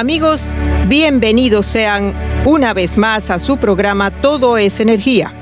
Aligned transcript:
Amigos, 0.00 0.54
bienvenidos 0.88 1.66
sean 1.66 2.14
una 2.46 2.72
vez 2.72 2.96
más 2.96 3.28
a 3.28 3.38
su 3.38 3.58
programa 3.58 4.10
Todo 4.22 4.56
es 4.56 4.80
Energía. 4.80 5.34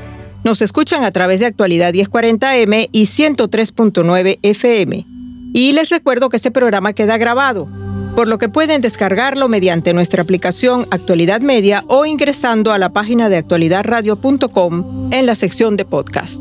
Nos 0.43 0.63
escuchan 0.63 1.05
a 1.05 1.13
través 1.13 1.39
de 1.39 1.47
actualidad 1.47 1.95
1040M 1.95 2.89
y 2.91 3.03
103.9 3.05 4.41
FM. 4.43 5.07
Y 5.55 5.73
les 5.75 5.91
recuerdo 5.91 6.29
que 6.29 6.39
este 6.39 6.51
programa 6.51 6.93
queda 6.93 7.19
grabado, 7.19 7.69
por 8.17 8.27
lo 8.27 8.39
que 8.39 8.49
pueden 8.49 8.81
descargarlo 8.81 9.47
mediante 9.47 9.93
nuestra 9.93 10.25
aplicación 10.25 10.89
Actualidad 10.91 11.41
Media 11.41 11.85
o 11.87 12.05
ingresando 12.05 12.73
a 12.73 12.79
la 12.79 12.93
página 12.93 13.29
de 13.29 13.37
actualidadradio.com 13.37 15.13
en 15.13 15.25
la 15.25 15.37
sección 15.37 15.77
de 15.77 15.85
podcast. 15.85 16.41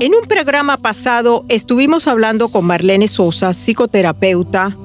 En 0.00 0.12
un 0.12 0.26
programa 0.26 0.76
pasado 0.76 1.44
estuvimos 1.48 2.08
hablando 2.08 2.48
con 2.48 2.64
Marlene 2.64 3.06
Sosa, 3.06 3.52
psicoterapeuta, 3.52 4.76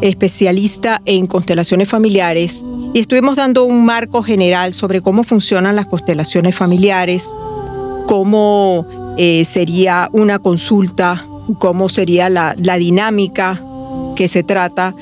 especialista 0.00 1.00
en 1.04 1.26
constelaciones 1.26 1.88
familiares, 1.88 2.64
y 2.92 3.00
estuvimos 3.00 3.36
dando 3.36 3.64
un 3.64 3.84
marco 3.84 4.22
general 4.22 4.72
sobre 4.72 5.00
cómo 5.00 5.24
funcionan 5.24 5.76
las 5.76 5.86
constelaciones 5.86 6.54
familiares, 6.54 7.34
cómo 8.06 8.86
eh, 9.16 9.44
sería 9.44 10.08
una 10.12 10.38
consulta, 10.38 11.26
cómo 11.58 11.88
sería 11.88 12.28
la, 12.28 12.54
la 12.58 12.76
dinámica 12.76 13.62
que 14.16 14.28
se 14.28 14.42
trata, 14.42 14.94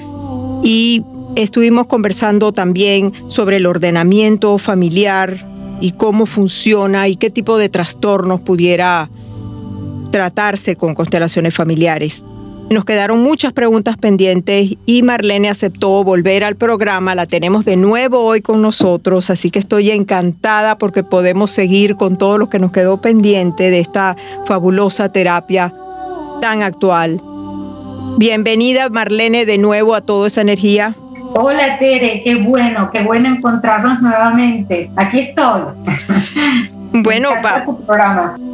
y 0.62 1.04
estuvimos 1.36 1.86
conversando 1.86 2.52
también 2.52 3.12
sobre 3.26 3.56
el 3.56 3.66
ordenamiento 3.66 4.58
familiar 4.58 5.46
y 5.80 5.92
cómo 5.92 6.26
funciona 6.26 7.08
y 7.08 7.16
qué 7.16 7.30
tipo 7.30 7.58
de 7.58 7.68
trastornos 7.68 8.40
pudiera 8.40 9.10
tratarse 10.10 10.76
con 10.76 10.94
constelaciones 10.94 11.54
familiares. 11.54 12.24
Nos 12.72 12.86
quedaron 12.86 13.22
muchas 13.22 13.52
preguntas 13.52 13.98
pendientes 13.98 14.78
y 14.86 15.02
Marlene 15.02 15.50
aceptó 15.50 16.02
volver 16.04 16.42
al 16.42 16.56
programa. 16.56 17.14
La 17.14 17.26
tenemos 17.26 17.66
de 17.66 17.76
nuevo 17.76 18.20
hoy 18.20 18.40
con 18.40 18.62
nosotros, 18.62 19.28
así 19.28 19.50
que 19.50 19.58
estoy 19.58 19.90
encantada 19.90 20.78
porque 20.78 21.02
podemos 21.04 21.50
seguir 21.50 21.96
con 21.96 22.16
todo 22.16 22.38
lo 22.38 22.48
que 22.48 22.58
nos 22.58 22.72
quedó 22.72 22.98
pendiente 22.98 23.70
de 23.70 23.80
esta 23.80 24.16
fabulosa 24.46 25.12
terapia 25.12 25.74
tan 26.40 26.62
actual. 26.62 27.20
Bienvenida 28.16 28.88
Marlene 28.88 29.44
de 29.44 29.58
nuevo 29.58 29.94
a 29.94 30.00
toda 30.00 30.28
esa 30.28 30.40
energía. 30.40 30.94
Hola 31.34 31.78
Tere, 31.78 32.22
qué 32.24 32.36
bueno, 32.36 32.90
qué 32.90 33.02
bueno 33.02 33.28
encontrarnos 33.28 34.00
nuevamente. 34.00 34.90
Aquí 34.96 35.20
estoy. 35.20 35.62
Bueno, 36.92 37.30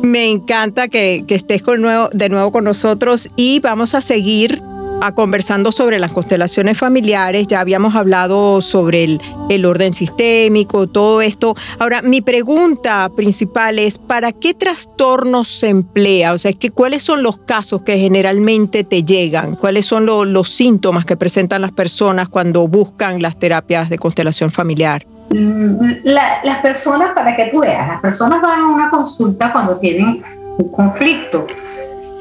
me, 0.03 0.09
me 0.09 0.31
encanta 0.31 0.89
que, 0.89 1.25
estés 1.29 1.63
con 1.63 1.81
nuevo, 1.83 2.09
de 2.13 2.29
nuevo 2.29 2.53
con 2.53 2.65
nosotros 2.65 3.31
y 3.37 3.61
vamos 3.61 3.95
a 3.95 4.01
seguir 4.01 4.63
a 5.01 5.15
conversando 5.15 5.73
sobre 5.73 5.99
las 5.99 6.13
constelaciones 6.13 6.79
familiares. 6.79 7.47
Ya 7.47 7.61
habíamos 7.61 7.95
hablado 7.95 8.61
sobre 8.61 9.05
el, 9.05 9.21
el, 9.49 9.65
orden 9.65 9.95
sistémico, 9.95 10.87
todo 10.87 11.23
esto. 11.23 11.55
Ahora, 11.79 12.03
mi 12.03 12.21
pregunta 12.21 13.11
principal 13.15 13.79
es, 13.79 13.99
¿para 13.99 14.33
qué 14.33 14.55
trastornos 14.55 15.49
se 15.49 15.69
emplea? 15.69 16.33
O 16.33 16.39
sea, 16.39 16.53
que, 16.53 16.71
¿cuáles 16.71 17.03
son 17.03 17.23
los 17.23 17.39
casos 17.39 17.83
que 17.83 17.99
generalmente 17.99 18.85
te 18.85 19.05
llegan? 19.05 19.55
¿Cuáles 19.55 19.87
son 19.87 20.07
los 20.07 20.51
síntomas 20.51 21.07
que 21.07 21.17
presentan 21.17 21.63
las 21.63 21.73
personas 21.73 22.29
cuando 22.29 22.67
buscan 22.67 23.23
las 23.23 23.39
terapias 23.39 23.91
de 23.91 23.99
constelación 23.99 24.51
familiar? 24.51 25.07
Las 25.31 26.63
personas, 26.63 27.13
para 27.15 27.37
que 27.37 27.47
tú 27.47 27.61
veas, 27.61 27.87
las 27.89 28.01
personas 28.01 28.41
van 28.41 28.61
a 28.61 28.69
una 28.69 28.91
consulta 28.91 29.53
cuando 29.53 29.77
tienen 29.77 30.23
un 30.57 30.69
conflicto. 30.71 31.47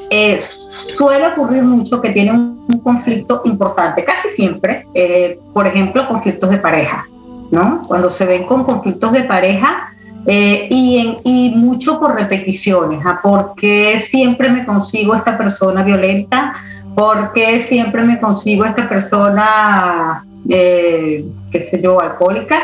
Eh, 0.10 0.40
suele 0.40 1.28
ocurrir 1.28 1.64
mucho 1.64 2.02
que 2.02 2.12
tienen 2.12 2.36
un 2.36 2.80
conflicto 2.82 3.42
importante, 3.46 4.06
casi 4.06 4.30
siempre, 4.30 4.88
eh, 4.94 5.38
por 5.54 5.68
ejemplo, 5.68 6.08
conflictos 6.08 6.50
de 6.50 6.58
pareja, 6.58 7.06
¿no? 7.52 7.84
Cuando 7.88 8.10
se 8.10 8.26
ven 8.26 8.46
con 8.46 8.64
conflictos 8.64 9.12
de 9.12 9.24
pareja 9.24 9.90
eh, 10.26 10.68
y, 10.70 10.98
en, 10.98 11.18
y 11.26 11.56
mucho 11.58 12.00
por 12.00 12.16
repeticiones, 12.16 13.06
¿a 13.06 13.12
¿ah? 13.12 13.20
¿por 13.22 13.54
qué 13.56 14.02
siempre 14.10 14.50
me 14.50 14.66
consigo 14.66 15.14
esta 15.14 15.38
persona 15.38 15.84
violenta? 15.84 16.54
¿Por 16.96 17.34
qué 17.34 17.64
siempre 17.64 18.02
me 18.04 18.20
consigo 18.20 18.64
esta 18.64 18.88
persona, 18.88 20.26
qué 20.48 21.24
sé 21.70 21.82
yo, 21.82 22.00
alcohólica? 22.00 22.60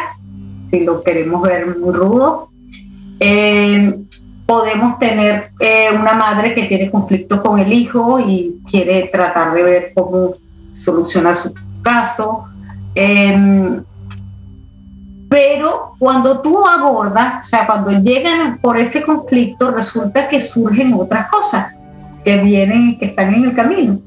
Si 0.73 0.79
lo 0.79 1.03
queremos 1.03 1.43
ver 1.43 1.77
muy 1.77 1.93
rudo. 1.93 2.49
Eh, 3.19 3.95
podemos 4.47 4.97
tener 4.97 5.51
eh, 5.59 5.89
una 5.93 6.13
madre 6.13 6.55
que 6.55 6.63
tiene 6.63 6.89
conflicto 6.89 7.43
con 7.43 7.59
el 7.59 7.71
hijo 7.71 8.19
y 8.19 8.59
quiere 8.67 9.07
tratar 9.11 9.53
de 9.53 9.61
ver 9.61 9.91
cómo 9.93 10.33
solucionar 10.71 11.37
su 11.37 11.53
caso. 11.83 12.45
Em, 12.95 13.83
pero 15.29 15.93
cuando 15.99 16.41
tú 16.41 16.65
abordas, 16.65 17.45
o 17.45 17.45
sea, 17.45 17.67
cuando 17.67 17.91
llegan 17.91 18.57
por 18.57 18.75
ese 18.75 19.03
conflicto, 19.03 19.69
resulta 19.69 20.27
que 20.27 20.41
surgen 20.41 20.93
otras 20.95 21.27
cosas 21.29 21.75
que 22.25 22.37
vienen, 22.41 22.97
que 22.97 23.05
están 23.05 23.31
en 23.31 23.45
el 23.45 23.55
camino. 23.55 23.99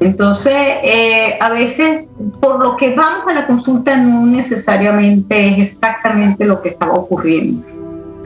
Entonces, 0.00 0.52
eh, 0.82 1.38
a 1.40 1.48
veces, 1.48 2.06
por 2.40 2.60
lo 2.60 2.76
que 2.76 2.94
vamos 2.94 3.28
a 3.28 3.32
la 3.32 3.46
consulta, 3.46 3.96
no 3.96 4.26
necesariamente 4.26 5.48
es 5.48 5.70
exactamente 5.70 6.44
lo 6.44 6.60
que 6.60 6.70
estaba 6.70 6.92
ocurriendo, 6.92 7.64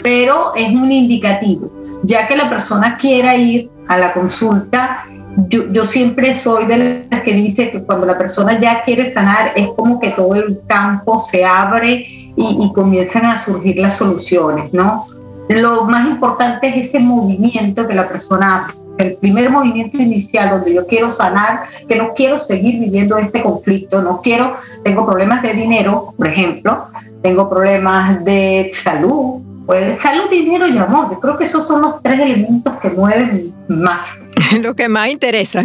pero 0.02 0.52
es 0.56 0.74
un 0.74 0.90
indicativo. 0.90 1.70
Ya 2.02 2.26
que 2.26 2.36
la 2.36 2.48
persona 2.48 2.96
quiera 2.96 3.36
ir 3.36 3.70
a 3.86 3.98
la 3.98 4.12
consulta, 4.12 5.04
yo, 5.48 5.84
siempre 5.84 6.36
soy 6.36 6.66
de 6.66 7.06
las 7.08 7.20
que 7.20 7.32
dice 7.32 7.70
que 7.70 7.82
cuando 7.84 8.04
la 8.04 8.18
persona 8.18 8.58
ya 8.58 8.82
quiere 8.82 9.12
sanar, 9.12 9.52
es 9.54 9.68
como 9.76 10.00
que 10.00 10.10
todo 10.10 10.34
el 10.34 10.60
campo 10.66 11.20
se 11.20 11.44
abre 11.44 12.06
y, 12.34 12.34
y 12.36 12.72
comienzan 12.72 13.26
a 13.26 13.38
surgir 13.38 13.78
las 13.78 13.96
soluciones, 13.96 14.74
¿no? 14.74 15.04
Lo 15.48 15.84
más 15.84 16.06
importante 16.06 16.68
es 16.68 16.88
ese 16.88 16.98
movimiento 16.98 17.86
que 17.86 17.94
la 17.94 18.06
persona 18.06 18.66
hace 18.66 18.79
el 19.00 19.14
primer 19.14 19.50
movimiento 19.50 19.96
inicial 19.98 20.50
donde 20.50 20.74
yo 20.74 20.86
quiero 20.86 21.10
sanar, 21.10 21.64
que 21.88 21.96
no 21.96 22.14
quiero 22.14 22.38
seguir 22.38 22.78
viviendo 22.78 23.18
este 23.18 23.42
conflicto, 23.42 24.02
no 24.02 24.20
quiero, 24.22 24.54
tengo 24.84 25.06
problemas 25.06 25.42
de 25.42 25.54
dinero, 25.54 26.14
por 26.16 26.26
ejemplo, 26.26 26.86
tengo 27.22 27.48
problemas 27.48 28.24
de 28.24 28.70
salud, 28.74 29.40
pues 29.66 30.00
salud, 30.02 30.28
dinero 30.30 30.66
y 30.66 30.76
amor. 30.78 31.10
Yo 31.10 31.20
creo 31.20 31.38
que 31.38 31.44
esos 31.44 31.66
son 31.66 31.82
los 31.82 32.02
tres 32.02 32.18
elementos 32.18 32.76
que 32.78 32.90
mueven 32.90 33.52
más. 33.68 34.08
Lo 34.60 34.74
que 34.74 34.88
más 34.88 35.10
interesa. 35.10 35.62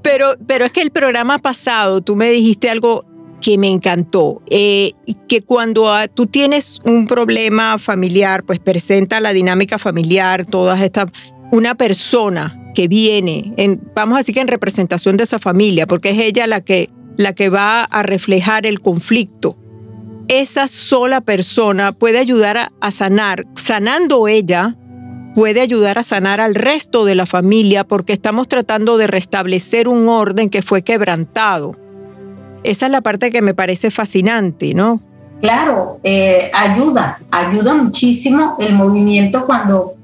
Pero, 0.00 0.34
pero 0.46 0.64
es 0.64 0.72
que 0.72 0.80
el 0.80 0.90
programa 0.90 1.38
pasado 1.38 2.00
tú 2.00 2.16
me 2.16 2.30
dijiste 2.30 2.70
algo 2.70 3.04
que 3.42 3.58
me 3.58 3.68
encantó, 3.68 4.40
eh, 4.48 4.92
que 5.28 5.42
cuando 5.42 5.92
ah, 5.92 6.06
tú 6.06 6.26
tienes 6.26 6.78
un 6.84 7.06
problema 7.06 7.76
familiar, 7.76 8.44
pues 8.44 8.60
presenta 8.60 9.18
la 9.18 9.32
dinámica 9.32 9.78
familiar, 9.78 10.46
todas 10.46 10.80
estas 10.80 11.10
una 11.52 11.74
persona 11.74 12.58
que 12.74 12.88
viene, 12.88 13.52
en, 13.58 13.80
vamos 13.94 14.16
a 14.16 14.18
decir 14.18 14.34
que 14.34 14.40
en 14.40 14.48
representación 14.48 15.18
de 15.18 15.24
esa 15.24 15.38
familia, 15.38 15.86
porque 15.86 16.10
es 16.10 16.18
ella 16.18 16.46
la 16.46 16.62
que, 16.62 16.88
la 17.18 17.34
que 17.34 17.50
va 17.50 17.84
a 17.84 18.02
reflejar 18.02 18.64
el 18.64 18.80
conflicto, 18.80 19.58
esa 20.28 20.66
sola 20.66 21.20
persona 21.20 21.92
puede 21.92 22.18
ayudar 22.18 22.70
a, 22.80 22.90
sanar, 22.90 23.44
sanando 23.54 24.28
ella, 24.28 24.76
puede 25.34 25.60
ayudar 25.60 25.98
a 25.98 26.02
sanar 26.02 26.40
al 26.40 26.54
resto 26.54 27.04
de 27.04 27.14
la 27.14 27.26
familia 27.26 27.84
porque 27.84 28.14
estamos 28.14 28.48
tratando 28.48 28.96
de 28.96 29.06
restablecer 29.06 29.88
un 29.88 30.08
orden 30.08 30.48
que 30.48 30.62
fue 30.62 30.80
quebrantado. 30.80 31.76
Esa 32.64 32.86
es 32.86 32.92
la 32.92 33.02
parte 33.02 33.30
que 33.30 33.42
me 33.42 33.52
parece 33.52 33.90
fascinante, 33.90 34.72
¿no? 34.72 35.02
Claro, 35.42 35.98
eh, 36.02 36.50
ayuda, 36.54 37.18
ayuda 37.30 37.74
muchísimo 37.74 38.56
el 38.58 38.72
movimiento 38.74 39.44
cuando 39.44 39.96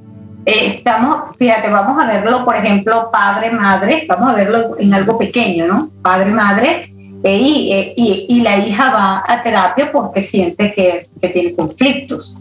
eh, 0.48 0.74
estamos, 0.76 1.36
fíjate, 1.36 1.68
vamos 1.68 2.02
a 2.02 2.06
verlo, 2.06 2.44
por 2.44 2.56
ejemplo, 2.56 3.10
padre, 3.12 3.50
madre, 3.50 4.06
vamos 4.08 4.30
a 4.30 4.34
verlo 4.34 4.76
en 4.78 4.94
algo 4.94 5.18
pequeño, 5.18 5.66
¿no? 5.66 5.90
Padre, 6.00 6.30
madre, 6.30 6.94
eh, 7.22 7.92
y, 7.96 8.26
y, 8.28 8.40
la 8.40 8.56
hija 8.56 8.90
va 8.90 9.24
a 9.26 9.42
terapia 9.42 9.92
porque 9.92 10.22
siente 10.22 10.72
que, 10.72 11.06
que 11.20 11.28
tiene 11.28 11.54
conflictos. 11.54 12.38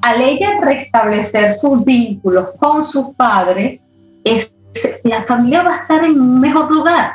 Al 0.00 0.22
ella 0.22 0.60
restablecer 0.62 1.52
sus 1.52 1.84
vínculos 1.84 2.48
con 2.58 2.82
sus 2.84 3.14
padres, 3.14 3.78
es, 4.24 4.54
la 5.02 5.24
familia 5.24 5.62
va 5.62 5.74
a 5.74 5.80
estar 5.82 6.02
en 6.02 6.18
un 6.18 6.40
mejor 6.40 6.70
lugar 6.72 7.12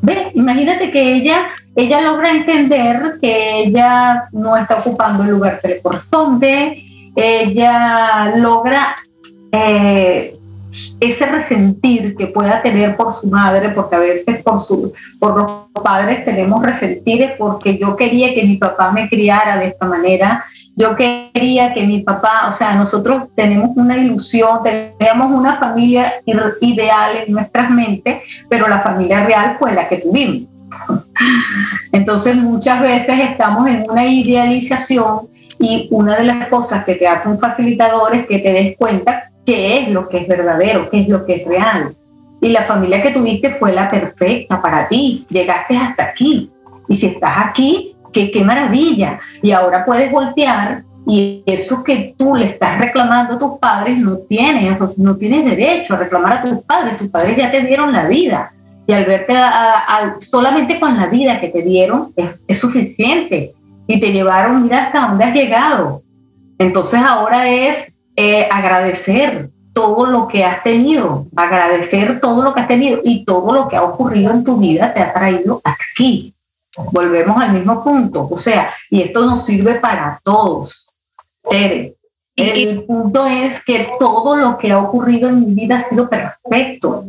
¿Ves? 0.00 0.28
Imagínate 0.34 0.90
que 0.90 1.14
ella, 1.14 1.48
ella 1.74 2.00
logra 2.02 2.30
entender 2.30 3.18
que 3.20 3.62
ella 3.62 4.28
no 4.30 4.56
está 4.56 4.78
ocupando 4.78 5.24
el 5.24 5.30
lugar 5.30 5.58
que 5.60 5.68
le 5.68 5.82
corresponde, 5.82 6.84
ella 7.16 8.34
logra 8.36 8.94
eh, 9.52 10.32
ese 11.00 11.26
resentir 11.26 12.16
que 12.16 12.26
pueda 12.26 12.62
tener 12.62 12.96
por 12.96 13.12
su 13.12 13.28
madre, 13.28 13.70
porque 13.70 13.96
a 13.96 14.00
veces 14.00 14.42
por, 14.42 14.60
su, 14.60 14.92
por 15.18 15.36
los 15.36 15.82
padres 15.82 16.24
tenemos 16.24 16.62
resentir 16.62 17.32
porque 17.38 17.78
yo 17.78 17.96
quería 17.96 18.34
que 18.34 18.44
mi 18.44 18.56
papá 18.56 18.92
me 18.92 19.08
criara 19.08 19.58
de 19.58 19.68
esta 19.68 19.86
manera, 19.86 20.44
yo 20.76 20.94
quería 20.94 21.74
que 21.74 21.86
mi 21.86 22.02
papá, 22.02 22.48
o 22.50 22.54
sea, 22.54 22.74
nosotros 22.74 23.24
tenemos 23.34 23.70
una 23.76 23.96
ilusión, 23.96 24.60
teníamos 24.62 25.32
una 25.32 25.56
familia 25.56 26.14
ideal 26.60 27.24
en 27.26 27.32
nuestras 27.32 27.70
mentes, 27.70 28.22
pero 28.48 28.68
la 28.68 28.80
familia 28.80 29.24
real 29.24 29.56
fue 29.58 29.72
la 29.72 29.88
que 29.88 29.98
tuvimos. 29.98 30.48
Entonces 31.92 32.36
muchas 32.36 32.80
veces 32.80 33.18
estamos 33.30 33.66
en 33.66 33.84
una 33.90 34.06
idealización 34.06 35.28
y 35.58 35.88
una 35.90 36.16
de 36.16 36.24
las 36.24 36.48
cosas 36.48 36.84
que 36.84 36.94
te 36.94 37.08
hace 37.08 37.28
un 37.28 37.40
facilitador 37.40 38.14
es 38.14 38.26
que 38.26 38.38
te 38.38 38.52
des 38.52 38.76
cuenta 38.76 39.30
qué 39.48 39.78
es 39.78 39.88
lo 39.88 40.10
que 40.10 40.18
es 40.18 40.28
verdadero, 40.28 40.90
qué 40.90 41.00
es 41.00 41.08
lo 41.08 41.24
que 41.24 41.36
es 41.36 41.48
real. 41.48 41.96
Y 42.38 42.50
la 42.50 42.66
familia 42.66 43.00
que 43.00 43.12
tuviste 43.12 43.54
fue 43.54 43.72
la 43.72 43.90
perfecta 43.90 44.60
para 44.60 44.86
ti, 44.88 45.24
llegaste 45.30 45.74
hasta 45.74 46.04
aquí. 46.04 46.50
Y 46.86 46.98
si 46.98 47.06
estás 47.06 47.46
aquí, 47.46 47.96
qué, 48.12 48.30
qué 48.30 48.44
maravilla. 48.44 49.18
Y 49.40 49.52
ahora 49.52 49.86
puedes 49.86 50.12
voltear 50.12 50.84
y 51.06 51.42
eso 51.46 51.82
que 51.82 52.14
tú 52.18 52.36
le 52.36 52.44
estás 52.44 52.78
reclamando 52.78 53.36
a 53.36 53.38
tus 53.38 53.58
padres 53.58 53.96
no 53.96 54.18
tienes, 54.18 54.98
no 54.98 55.16
tienes 55.16 55.46
derecho 55.46 55.94
a 55.94 55.96
reclamar 55.96 56.34
a 56.34 56.42
tus 56.42 56.62
padres, 56.64 56.98
tus 56.98 57.08
padres 57.08 57.34
ya 57.34 57.50
te 57.50 57.62
dieron 57.62 57.90
la 57.90 58.06
vida 58.06 58.52
y 58.86 58.92
al 58.92 59.06
verte 59.06 59.34
solamente 60.18 60.78
con 60.78 60.94
la 60.94 61.06
vida 61.06 61.40
que 61.40 61.48
te 61.48 61.62
dieron 61.62 62.12
es, 62.46 62.58
suficiente 62.58 63.54
y 63.86 63.98
te 63.98 64.12
llevaron, 64.12 64.62
mira 64.62 64.84
hasta 64.84 65.08
dónde 65.08 65.24
has 65.24 65.34
llegado. 65.34 66.02
Entonces 66.58 67.00
ahora 67.00 67.48
es 67.48 67.90
eh, 68.20 68.48
agradecer 68.50 69.48
todo 69.72 70.06
lo 70.06 70.26
que 70.26 70.44
has 70.44 70.64
tenido, 70.64 71.28
agradecer 71.36 72.18
todo 72.18 72.42
lo 72.42 72.52
que 72.52 72.62
has 72.62 72.66
tenido 72.66 73.00
y 73.04 73.24
todo 73.24 73.52
lo 73.52 73.68
que 73.68 73.76
ha 73.76 73.84
ocurrido 73.84 74.32
en 74.32 74.42
tu 74.42 74.56
vida 74.56 74.92
te 74.92 75.00
ha 75.00 75.12
traído 75.12 75.60
aquí. 75.62 76.34
Volvemos 76.90 77.40
al 77.40 77.52
mismo 77.52 77.84
punto, 77.84 78.26
o 78.28 78.36
sea, 78.36 78.74
y 78.90 79.02
esto 79.02 79.24
nos 79.24 79.44
sirve 79.44 79.76
para 79.76 80.20
todos. 80.24 80.90
El 81.48 82.82
punto 82.88 83.24
es 83.24 83.62
que 83.62 83.88
todo 84.00 84.34
lo 84.34 84.58
que 84.58 84.72
ha 84.72 84.82
ocurrido 84.82 85.28
en 85.28 85.38
mi 85.38 85.54
vida 85.54 85.76
ha 85.76 85.88
sido 85.88 86.10
perfecto. 86.10 87.04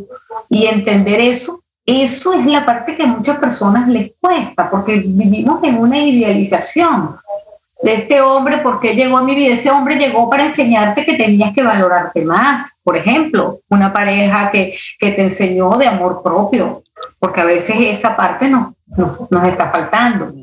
Y 0.48 0.68
entender 0.68 1.22
eso, 1.22 1.64
eso 1.88 2.34
es 2.34 2.46
la 2.46 2.68
parte 2.68 2.96
que 2.96 3.02
a 3.02 3.08
muchas 3.08 3.40
personas 3.40 3.90
les 3.90 4.12
cuesta 4.22 4.70
porque 4.70 4.98
vivimos 4.98 5.64
en 5.64 5.80
una 5.80 5.98
idealización 5.98 7.18
de 7.82 7.94
este 7.94 8.22
hombre, 8.22 8.60
porque 8.60 8.96
llegó 8.96 9.18
a 9.18 9.24
mi 9.24 9.36
vida? 9.36 9.54
Ese 9.54 9.72
hombre 9.72 9.96
llegó 9.96 10.30
para 10.30 10.46
enseñarte 10.46 11.06
que 11.06 11.14
tenías 11.14 11.54
que 11.54 11.64
valorarte 11.64 12.24
más. 12.24 12.70
Por 12.84 12.98
ejemplo, 12.98 13.60
una 13.70 13.94
pareja 13.94 14.52
que, 14.52 14.78
que 15.00 15.12
te 15.12 15.22
enseñó 15.22 15.78
de 15.78 15.88
amor 15.88 16.22
propio, 16.24 16.84
porque 17.20 17.42
a 17.42 17.46
veces 17.46 17.76
esa 17.80 18.16
parte 18.16 18.48
no, 18.48 18.76
nos 19.30 19.44
está 19.46 19.70
faltando 19.70 20.34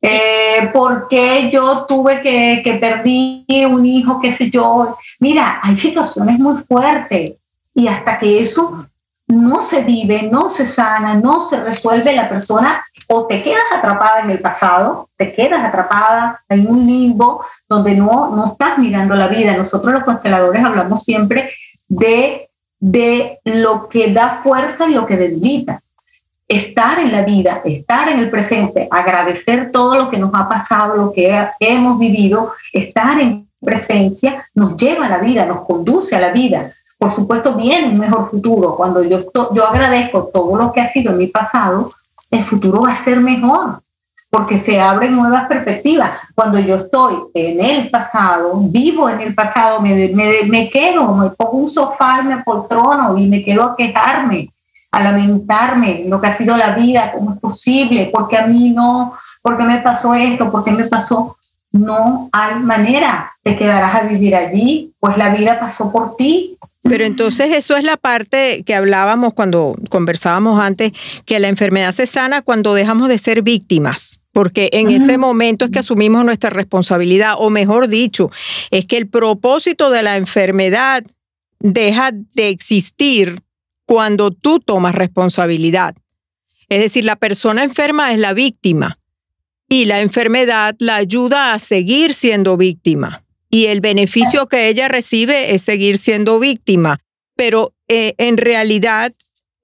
eh, 0.00 0.70
por 0.72 1.08
qué 1.08 1.50
yo 1.52 1.84
tuve 1.86 2.22
que, 2.22 2.60
que 2.62 2.74
perdí 2.74 3.44
un 3.68 3.84
hijo, 3.84 4.20
qué 4.20 4.32
sé 4.32 4.50
yo. 4.50 4.96
Mira, 5.18 5.60
hay 5.62 5.76
situaciones 5.76 6.38
muy 6.38 6.62
fuertes 6.68 7.34
y 7.74 7.88
hasta 7.88 8.18
que 8.18 8.40
eso 8.40 8.86
no 9.28 9.62
se 9.62 9.82
vive, 9.82 10.22
no 10.22 10.50
se 10.50 10.66
sana, 10.66 11.14
no 11.14 11.40
se 11.40 11.60
resuelve, 11.60 12.14
la 12.14 12.28
persona 12.28 12.84
o 13.08 13.26
te 13.26 13.42
quedas 13.42 13.64
atrapada 13.74 14.20
en 14.20 14.30
el 14.30 14.40
pasado, 14.40 15.08
te 15.16 15.32
quedas 15.32 15.64
atrapada 15.64 16.42
en 16.48 16.66
un 16.66 16.86
limbo 16.86 17.44
donde 17.68 17.94
no, 17.94 18.34
no 18.34 18.46
estás 18.46 18.78
mirando 18.78 19.14
la 19.14 19.28
vida. 19.28 19.56
Nosotros 19.56 19.92
los 19.92 20.04
consteladores 20.04 20.64
hablamos 20.64 21.04
siempre 21.04 21.52
de, 21.86 22.48
de 22.80 23.38
lo 23.44 23.88
que 23.88 24.12
da 24.12 24.40
fuerza 24.42 24.88
y 24.88 24.94
lo 24.94 25.06
que 25.06 25.16
debilita 25.16 25.80
estar 26.48 26.98
en 26.98 27.12
la 27.12 27.22
vida, 27.22 27.60
estar 27.64 28.08
en 28.08 28.18
el 28.18 28.30
presente, 28.30 28.88
agradecer 28.90 29.70
todo 29.70 29.94
lo 29.96 30.10
que 30.10 30.16
nos 30.16 30.30
ha 30.34 30.48
pasado, 30.48 30.96
lo 30.96 31.12
que 31.12 31.46
hemos 31.60 31.98
vivido, 31.98 32.52
estar 32.72 33.20
en 33.20 33.46
presencia 33.60 34.46
nos 34.54 34.76
lleva 34.76 35.06
a 35.06 35.10
la 35.10 35.18
vida, 35.18 35.44
nos 35.44 35.66
conduce 35.66 36.16
a 36.16 36.20
la 36.20 36.30
vida. 36.30 36.72
Por 36.98 37.12
supuesto, 37.12 37.54
viene 37.54 37.88
un 37.88 37.98
mejor 37.98 38.30
futuro. 38.30 38.74
Cuando 38.74 39.02
yo, 39.02 39.20
yo 39.54 39.66
agradezco 39.66 40.24
todo 40.32 40.56
lo 40.56 40.72
que 40.72 40.80
ha 40.80 40.90
sido 40.90 41.12
en 41.12 41.18
mi 41.18 41.28
pasado, 41.28 41.92
el 42.30 42.44
futuro 42.44 42.82
va 42.82 42.92
a 42.92 43.04
ser 43.04 43.20
mejor, 43.20 43.80
porque 44.28 44.60
se 44.60 44.80
abren 44.80 45.16
nuevas 45.16 45.46
perspectivas. 45.46 46.18
Cuando 46.34 46.58
yo 46.58 46.76
estoy 46.76 47.14
en 47.34 47.60
el 47.60 47.90
pasado, 47.90 48.52
vivo 48.56 49.08
en 49.08 49.20
el 49.20 49.34
pasado, 49.34 49.80
me, 49.80 50.08
me, 50.08 50.42
me 50.44 50.68
quedo, 50.68 51.14
me 51.14 51.30
pongo 51.30 51.58
un 51.58 51.68
sofá 51.68 52.22
me 52.22 52.42
poltrono 52.42 53.16
y 53.16 53.26
me 53.26 53.44
quedo 53.44 53.62
a 53.62 53.76
quejarme 53.76 54.50
a 54.90 55.00
lamentarme 55.00 56.04
lo 56.06 56.20
que 56.20 56.28
ha 56.28 56.36
sido 56.36 56.56
la 56.56 56.74
vida, 56.74 57.12
cómo 57.12 57.32
es 57.32 57.38
posible, 57.38 58.10
porque 58.12 58.36
a 58.36 58.46
mí 58.46 58.70
no, 58.70 59.14
porque 59.42 59.62
me 59.62 59.78
pasó 59.80 60.14
esto, 60.14 60.50
porque 60.50 60.70
me 60.70 60.84
pasó. 60.84 61.36
No 61.70 62.30
hay 62.32 62.54
manera, 62.56 63.32
te 63.42 63.56
quedarás 63.56 63.96
a 63.96 64.06
vivir 64.06 64.34
allí, 64.34 64.94
pues 65.00 65.16
la 65.16 65.34
vida 65.34 65.60
pasó 65.60 65.92
por 65.92 66.16
ti. 66.16 66.56
Pero 66.82 67.04
entonces 67.04 67.54
eso 67.54 67.76
es 67.76 67.84
la 67.84 67.96
parte 67.96 68.62
que 68.64 68.74
hablábamos 68.74 69.34
cuando 69.34 69.74
conversábamos 69.90 70.58
antes, 70.60 70.92
que 71.26 71.38
la 71.38 71.48
enfermedad 71.48 71.92
se 71.92 72.06
sana 72.06 72.40
cuando 72.40 72.72
dejamos 72.72 73.08
de 73.08 73.18
ser 73.18 73.42
víctimas 73.42 74.20
porque 74.38 74.70
en 74.72 74.90
ese 74.90 75.18
momento 75.18 75.64
es 75.64 75.72
que 75.72 75.80
asumimos 75.80 76.24
nuestra 76.24 76.48
responsabilidad, 76.48 77.34
o 77.38 77.50
mejor 77.50 77.88
dicho, 77.88 78.30
es 78.70 78.86
que 78.86 78.96
el 78.96 79.08
propósito 79.08 79.90
de 79.90 80.04
la 80.04 80.16
enfermedad 80.16 81.02
deja 81.58 82.12
de 82.12 82.48
existir 82.48 83.40
cuando 83.84 84.30
tú 84.30 84.60
tomas 84.60 84.94
responsabilidad. 84.94 85.96
Es 86.68 86.80
decir, 86.80 87.04
la 87.04 87.16
persona 87.16 87.64
enferma 87.64 88.12
es 88.12 88.20
la 88.20 88.32
víctima 88.32 88.97
y 89.68 89.84
la 89.84 90.00
enfermedad 90.00 90.74
la 90.78 90.96
ayuda 90.96 91.52
a 91.52 91.58
seguir 91.58 92.14
siendo 92.14 92.56
víctima. 92.56 93.22
Y 93.50 93.66
el 93.66 93.80
beneficio 93.80 94.46
que 94.46 94.68
ella 94.68 94.88
recibe 94.88 95.54
es 95.54 95.62
seguir 95.62 95.98
siendo 95.98 96.38
víctima, 96.38 96.98
pero 97.36 97.72
eh, 97.88 98.14
en 98.18 98.36
realidad 98.36 99.12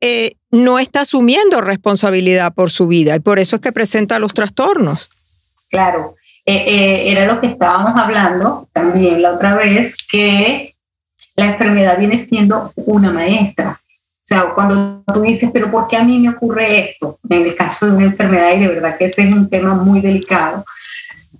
eh, 0.01 0.33
no 0.51 0.79
está 0.79 1.03
asumiendo 1.03 1.61
responsabilidad 1.61 2.55
por 2.55 2.71
su 2.71 2.87
vida 2.87 3.17
y 3.17 3.21
por 3.21 3.39
eso 3.39 3.57
es 3.57 3.63
que 3.63 3.73
presenta 3.73 4.19
los 4.19 4.33
trastornos. 4.33 5.11
Claro, 5.69 6.17
eh, 6.47 7.11
era 7.11 7.27
lo 7.27 7.41
que 7.41 7.49
estábamos 7.49 7.93
hablando 7.97 8.69
también 8.73 9.21
la 9.21 9.33
otra 9.33 9.57
vez, 9.57 9.95
que 10.11 10.77
la 11.37 11.47
enfermedad 11.47 11.99
viene 11.99 12.27
siendo 12.27 12.73
una 12.77 13.11
maestra. 13.11 13.81
O 14.25 14.27
sea, 14.27 14.55
cuando 14.55 15.03
tú 15.13 15.21
dices, 15.21 15.51
pero 15.53 15.71
¿por 15.71 15.87
qué 15.87 15.99
a 15.99 16.03
mí 16.03 16.19
me 16.19 16.31
ocurre 16.31 16.93
esto? 16.93 17.19
En 17.29 17.43
el 17.43 17.55
caso 17.55 17.85
de 17.85 17.93
una 17.93 18.07
enfermedad, 18.07 18.55
y 18.55 18.61
de 18.61 18.69
verdad 18.69 18.97
que 18.97 19.07
ese 19.07 19.29
es 19.29 19.35
un 19.35 19.51
tema 19.51 19.75
muy 19.75 20.01
delicado, 20.01 20.65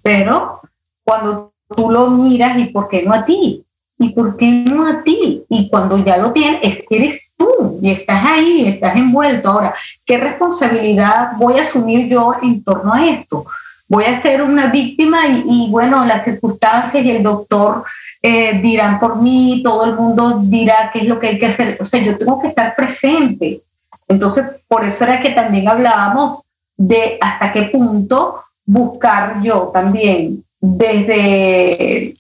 pero 0.03 0.61
cuando 1.03 1.55
tú 1.75 1.91
lo 1.91 2.11
miras, 2.11 2.59
¿y 2.59 2.67
por 2.67 2.89
qué 2.89 3.03
no 3.03 3.15
a 3.15 3.25
ti? 3.25 3.65
¿Y 3.99 4.11
por 4.11 4.37
qué 4.37 4.51
no 4.51 4.87
a 4.87 5.03
ti? 5.03 5.45
Y 5.49 5.71
cuando 5.71 5.97
ya 6.05 6.19
lo 6.19 6.33
tienes, 6.33 6.61
es 6.63 6.85
que 6.87 6.97
eres 6.97 7.21
tú 7.39 7.79
y 7.81 7.91
estás 7.91 8.23
ahí, 8.23 8.69
estás 8.69 8.95
envuelto. 8.97 9.49
Ahora, 9.49 9.75
¿qué 10.05 10.19
responsabilidad 10.19 11.33
voy 11.39 11.59
a 11.59 11.63
asumir 11.63 12.07
yo 12.09 12.35
en 12.43 12.63
torno 12.63 12.93
a 12.93 13.07
esto? 13.07 13.47
Voy 13.89 14.05
a 14.05 14.21
ser 14.21 14.43
una 14.43 14.67
víctima 14.67 15.27
y, 15.29 15.43
y 15.47 15.71
bueno, 15.71 16.05
las 16.05 16.23
circunstancias 16.25 17.03
y 17.03 17.11
el 17.11 17.23
doctor 17.23 17.85
eh, 18.27 18.59
dirán 18.63 18.99
por 18.99 19.21
mí, 19.21 19.61
todo 19.63 19.85
el 19.85 19.97
mundo 19.97 20.41
dirá 20.45 20.89
qué 20.91 21.01
es 21.01 21.07
lo 21.07 21.21
que 21.21 21.27
hay 21.27 21.39
que 21.39 21.45
hacer. 21.45 21.77
O 21.79 21.85
sea, 21.85 22.01
yo 22.01 22.17
tengo 22.17 22.41
que 22.41 22.49
estar 22.49 22.75
presente. 22.75 23.63
Entonces, 24.09 24.47
por 24.67 24.83
eso 24.83 25.05
era 25.05 25.21
que 25.21 25.33
también 25.33 25.69
hablábamos 25.69 26.43
de 26.75 27.19
hasta 27.21 27.53
qué 27.53 27.65
punto 27.65 28.41
buscar 28.65 29.43
yo 29.43 29.71
también 29.75 30.43
desde, 30.59 32.15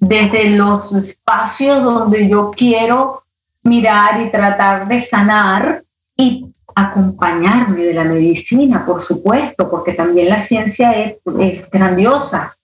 desde 0.00 0.50
los 0.50 0.92
espacios 0.92 1.84
donde 1.84 2.28
yo 2.28 2.50
quiero 2.50 3.22
mirar 3.62 4.22
y 4.22 4.32
tratar 4.32 4.88
de 4.88 5.02
sanar 5.02 5.84
y 6.16 6.52
acompañarme 6.74 7.84
de 7.84 7.94
la 7.94 8.02
medicina, 8.02 8.84
por 8.84 9.04
supuesto, 9.04 9.70
porque 9.70 9.92
también 9.92 10.30
la 10.30 10.40
ciencia 10.40 10.90
es, 10.94 11.18
es 11.38 11.70
grandiosa. 11.70 12.56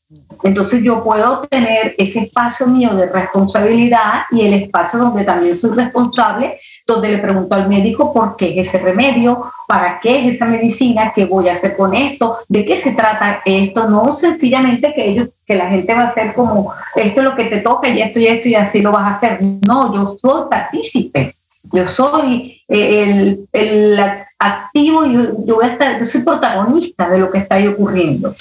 Entonces 0.42 0.82
yo 0.82 1.04
puedo 1.04 1.40
tener 1.48 1.94
ese 1.96 2.20
espacio 2.20 2.66
mío 2.66 2.94
de 2.94 3.06
responsabilidad 3.06 4.22
y 4.30 4.42
el 4.42 4.54
espacio 4.54 4.98
donde 4.98 5.22
también 5.22 5.58
soy 5.58 5.70
responsable, 5.70 6.58
donde 6.86 7.10
le 7.10 7.18
pregunto 7.18 7.54
al 7.54 7.68
médico 7.68 8.12
por 8.12 8.36
qué 8.36 8.60
es 8.60 8.68
ese 8.68 8.78
remedio, 8.78 9.52
para 9.68 10.00
qué 10.00 10.18
es 10.18 10.34
esa 10.34 10.46
medicina, 10.46 11.12
qué 11.14 11.26
voy 11.26 11.48
a 11.48 11.54
hacer 11.54 11.76
con 11.76 11.94
esto, 11.94 12.38
de 12.48 12.64
qué 12.64 12.82
se 12.82 12.92
trata 12.92 13.42
esto, 13.44 13.88
no 13.88 14.12
sencillamente 14.12 14.92
que 14.94 15.10
ellos, 15.10 15.28
que 15.46 15.54
la 15.54 15.68
gente 15.68 15.94
va 15.94 16.02
a 16.02 16.08
hacer 16.08 16.34
como 16.34 16.72
esto 16.96 17.20
es 17.20 17.24
lo 17.24 17.36
que 17.36 17.44
te 17.44 17.60
toca 17.60 17.88
y 17.88 18.02
esto 18.02 18.18
y 18.18 18.26
esto 18.26 18.48
y 18.48 18.54
así 18.56 18.80
lo 18.80 18.92
vas 18.92 19.04
a 19.04 19.14
hacer. 19.16 19.38
No, 19.66 19.94
yo 19.94 20.06
soy 20.18 20.48
partícipe, 20.50 21.36
yo 21.72 21.86
soy 21.86 22.62
eh, 22.66 23.02
el, 23.04 23.48
el 23.52 24.00
activo 24.40 25.04
yo, 25.04 25.44
yo, 25.44 25.56
voy 25.56 25.66
a 25.66 25.72
estar, 25.72 25.98
yo 25.98 26.06
soy 26.06 26.22
protagonista 26.22 27.08
de 27.08 27.18
lo 27.18 27.30
que 27.30 27.38
está 27.38 27.58
ocurriendo. 27.68 28.34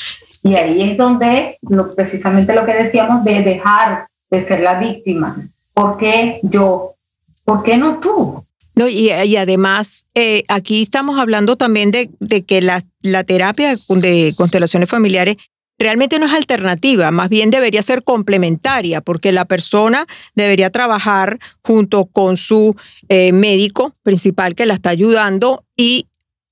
Y 0.43 0.55
ahí 0.55 0.81
es 0.81 0.98
donde 0.98 1.58
lo, 1.62 1.96
precisamente 1.96 2.53
lo 2.53 2.65
que 2.65 2.74
decíamos 2.74 3.24
de 3.24 3.41
dejar 3.41 4.08
de 4.29 4.48
ser 4.48 4.62
la 4.62 4.79
víctima. 4.79 5.36
¿Por 5.74 5.98
qué 5.98 6.39
yo? 6.43 6.96
¿Por 7.43 7.63
qué 7.63 7.77
no 7.77 8.00
tú? 8.00 8.46
No, 8.75 8.88
y, 8.88 9.10
además, 9.36 10.05
eh, 10.15 10.43
aquí 10.48 10.84
estamos 10.84 11.19
hablando 11.19 11.58
también 11.58 11.91
de, 11.91 12.10
de 12.19 12.43
que 12.43 12.62
la, 12.62 12.81
la 13.01 13.25
terapia 13.25 13.75
de 13.75 14.34
constelaciones 14.38 14.89
familiares 14.89 15.36
realmente 15.79 16.19
no 16.19 16.27
es 16.27 16.34
alternativa, 16.34 17.10
más 17.10 17.29
bien 17.29 17.50
debería 17.50 17.81
ser 17.81 18.03
complementaria, 18.03 19.01
porque 19.01 19.31
la 19.31 19.46
persona 19.46 20.05
debería 20.36 20.69
trabajar 20.69 21.39
junto 21.63 22.05
con 22.05 22.38
su 22.38 22.75
eh, 23.08 23.31
médico 23.31 23.93
principal 24.03 24.55
que 24.55 24.65
la 24.65 24.74
está 24.74 24.89
ayudando 24.89 25.63
y 25.77 26.08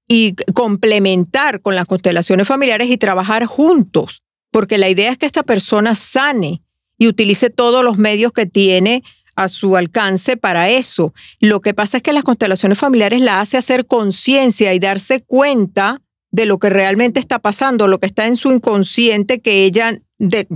y 0.07 0.35
complementar 0.53 1.61
con 1.61 1.75
las 1.75 1.85
constelaciones 1.85 2.47
familiares 2.47 2.89
y 2.89 2.97
trabajar 2.97 3.45
juntos, 3.45 4.23
porque 4.51 4.77
la 4.77 4.89
idea 4.89 5.11
es 5.11 5.17
que 5.17 5.25
esta 5.25 5.43
persona 5.43 5.95
sane 5.95 6.61
y 6.97 7.07
utilice 7.07 7.49
todos 7.49 7.83
los 7.83 7.97
medios 7.97 8.31
que 8.31 8.45
tiene 8.45 9.03
a 9.35 9.49
su 9.49 9.77
alcance 9.77 10.35
para 10.35 10.69
eso. 10.69 11.13
Lo 11.39 11.61
que 11.61 11.73
pasa 11.73 11.97
es 11.97 12.03
que 12.03 12.13
las 12.13 12.23
constelaciones 12.23 12.79
familiares 12.79 13.21
la 13.21 13.39
hace 13.39 13.57
hacer 13.57 13.85
conciencia 13.85 14.73
y 14.73 14.79
darse 14.79 15.19
cuenta 15.19 16.01
de 16.31 16.45
lo 16.45 16.57
que 16.57 16.69
realmente 16.69 17.19
está 17.19 17.39
pasando, 17.39 17.87
lo 17.87 17.99
que 17.99 18.07
está 18.07 18.27
en 18.27 18.35
su 18.35 18.51
inconsciente, 18.51 19.39
que 19.39 19.63
ella, 19.63 19.97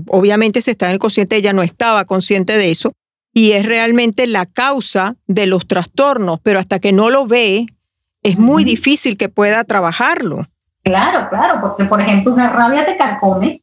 obviamente 0.08 0.62
si 0.62 0.72
está 0.72 0.88
en 0.88 0.92
el 0.92 0.96
inconsciente, 0.96 1.36
ella 1.36 1.54
no 1.54 1.62
estaba 1.62 2.06
consciente 2.06 2.58
de 2.58 2.72
eso, 2.72 2.92
y 3.34 3.52
es 3.52 3.66
realmente 3.66 4.28
la 4.28 4.46
causa 4.46 5.16
de 5.28 5.46
los 5.46 5.68
trastornos, 5.68 6.40
pero 6.42 6.60
hasta 6.60 6.80
que 6.80 6.92
no 6.92 7.10
lo 7.10 7.26
ve, 7.28 7.68
es 8.24 8.38
muy 8.38 8.64
difícil 8.64 9.18
que 9.18 9.30
pueda 9.30 9.64
trabajarlo. 9.64 10.46
Claro, 10.84 11.30
claro, 11.30 11.60
porque 11.62 11.86
por 11.86 12.02
ejemplo 12.02 12.34
una 12.34 12.50
rabia 12.50 12.86
te 12.86 12.98
carcome, 12.98 13.62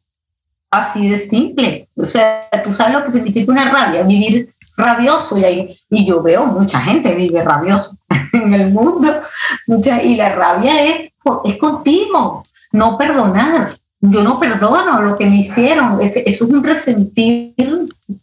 así 0.71 1.09
de 1.09 1.29
simple. 1.29 1.89
O 1.97 2.07
sea, 2.07 2.49
tú 2.63 2.73
sabes 2.73 2.93
lo 2.93 3.05
que 3.05 3.13
significa 3.13 3.53
una 3.53 3.71
rabia, 3.71 4.03
vivir 4.03 4.51
rabioso. 4.77 5.37
Y, 5.37 5.45
ahí, 5.45 5.79
y 5.91 6.07
yo 6.07 6.23
veo 6.23 6.47
mucha 6.47 6.81
gente 6.81 7.15
vive 7.15 7.43
rabioso 7.43 7.97
en 8.33 8.55
el 8.55 8.71
mundo. 8.71 9.21
Mucha, 9.67 10.03
y 10.03 10.17
la 10.17 10.35
rabia 10.35 10.85
es, 10.85 11.13
es 11.45 11.59
contigo, 11.59 12.43
no 12.73 12.97
perdonar. 12.97 13.69
Yo 14.01 14.23
no 14.23 14.39
perdono 14.39 15.03
lo 15.03 15.19
que 15.19 15.27
me 15.27 15.39
hicieron. 15.39 16.01
eso 16.01 16.21
es 16.25 16.41
un 16.41 16.63
resentir 16.63 17.55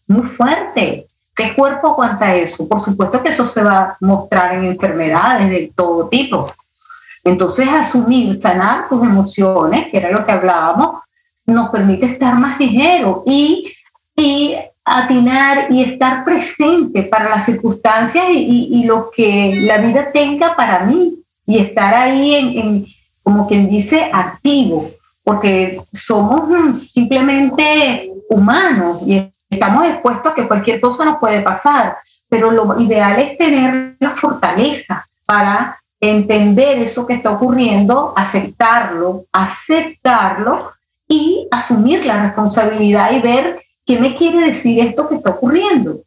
muy 0.08 0.28
fuerte. 0.30 1.05
¿Qué 1.36 1.54
cuerpo 1.54 1.90
aguanta 1.90 2.34
eso? 2.34 2.68
Por 2.68 2.82
supuesto 2.82 3.22
que 3.22 3.30
eso 3.30 3.46
se 3.46 3.62
va 3.62 3.82
a 3.82 3.98
mostrar 4.00 4.54
en 4.54 4.66
enfermedades 4.66 5.50
de 5.50 5.72
todo 5.76 6.08
tipo. 6.08 6.50
Entonces, 7.26 7.68
asumir, 7.68 8.40
sanar 8.42 8.88
tus 8.88 9.04
emociones, 9.04 9.88
que 9.92 9.98
era 9.98 10.12
lo 10.12 10.26
que 10.26 10.32
hablábamos, 10.32 11.02
nos 11.46 11.70
permite 11.70 12.06
estar 12.06 12.36
más 12.36 12.58
ligero 12.60 13.24
y, 13.26 13.74
y 14.16 14.56
atinar 14.86 15.68
y 15.72 15.84
estar 15.84 16.24
presente 16.24 17.04
para 17.04 17.30
las 17.30 17.46
circunstancias 17.46 18.26
y, 18.32 18.70
y, 18.72 18.84
lo 18.86 19.10
que 19.12 19.60
la 19.64 19.80
vida 19.80 20.12
tenga 20.12 20.56
para 20.56 20.86
mí 20.86 21.16
y 21.46 21.58
estar 21.58 21.94
ahí 21.94 22.36
en, 22.36 22.58
en, 22.58 22.86
como 23.24 23.48
quien 23.48 23.70
dice, 23.70 24.10
activo, 24.14 24.88
porque 25.24 25.82
somos 25.92 26.92
simplemente 26.92 28.12
humanos 28.30 29.08
y 29.08 29.30
estamos 29.56 29.86
expuestos 29.86 30.32
a 30.32 30.36
que 30.36 30.48
cualquier 30.48 30.80
cosa 30.80 31.04
nos 31.04 31.18
puede 31.18 31.42
pasar, 31.42 31.98
pero 32.30 32.52
lo 32.52 32.80
ideal 32.80 33.20
es 33.20 33.38
tener 33.38 33.96
la 34.00 34.12
fortaleza 34.12 35.06
para 35.26 35.80
entender 36.00 36.80
eso 36.80 37.06
que 37.06 37.16
está 37.16 37.32
ocurriendo, 37.32 38.14
aceptarlo, 38.16 39.26
aceptarlo 39.32 40.72
y 41.08 41.48
asumir 41.52 42.06
la 42.06 42.24
responsabilidad 42.24 43.12
y 43.12 43.22
ver 43.22 43.60
qué 43.86 44.00
me 44.00 44.16
quiere 44.16 44.52
decir 44.52 44.80
esto 44.80 45.08
que 45.08 45.16
está 45.16 45.32
ocurriendo. 45.32 46.02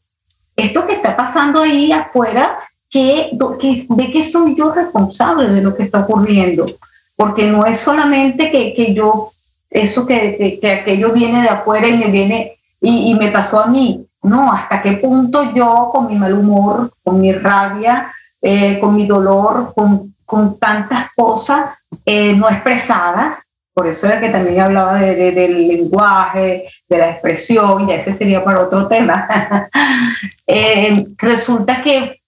Esto 0.56 0.86
que 0.86 0.94
está 0.94 1.16
pasando 1.16 1.62
ahí 1.62 1.92
afuera, 1.92 2.58
que, 2.90 3.30
¿de 3.32 4.12
qué 4.12 4.30
soy 4.30 4.56
yo 4.56 4.72
responsable 4.72 5.48
de 5.48 5.62
lo 5.62 5.74
que 5.74 5.84
está 5.84 6.00
ocurriendo? 6.00 6.66
Porque 7.14 7.46
no 7.46 7.64
es 7.64 7.78
solamente 7.78 8.50
que, 8.50 8.74
que 8.74 8.92
yo, 8.92 9.28
eso 9.70 10.04
que, 10.04 10.36
que, 10.36 10.58
que 10.58 10.72
aquello 10.72 11.12
viene 11.12 11.42
de 11.42 11.48
afuera 11.48 11.86
y 11.86 11.96
me 11.96 12.10
viene 12.10 12.57
y, 12.80 13.10
y, 13.10 13.14
me 13.14 13.30
pasó 13.30 13.60
a 13.60 13.66
mí. 13.66 14.06
No, 14.22 14.52
hasta 14.52 14.82
qué 14.82 14.92
punto 14.94 15.52
yo 15.54 15.90
con 15.92 16.08
mi 16.08 16.16
mal 16.16 16.34
humor, 16.34 16.90
con 17.02 17.20
mi 17.20 17.32
rabia, 17.32 18.12
eh, 18.40 18.78
con 18.80 18.94
mi 18.94 19.06
dolor, 19.06 19.72
con, 19.74 20.14
con 20.24 20.58
tantas 20.58 21.10
cosas 21.14 21.70
eh, 22.04 22.34
no 22.34 22.48
expresadas, 22.48 23.38
por 23.72 23.86
eso 23.86 24.06
era 24.06 24.20
que 24.20 24.28
también 24.28 24.60
hablaba 24.60 24.98
de, 24.98 25.14
de, 25.14 25.32
del 25.32 25.68
lenguaje, 25.68 26.68
de 26.88 26.98
la 26.98 27.10
expresión, 27.10 27.88
y 27.88 27.92
ese 27.92 28.12
sería 28.12 28.44
para 28.44 28.60
otro 28.60 28.88
tema, 28.88 29.28
eh, 30.46 31.04
resulta 31.16 31.82
que 31.82 32.20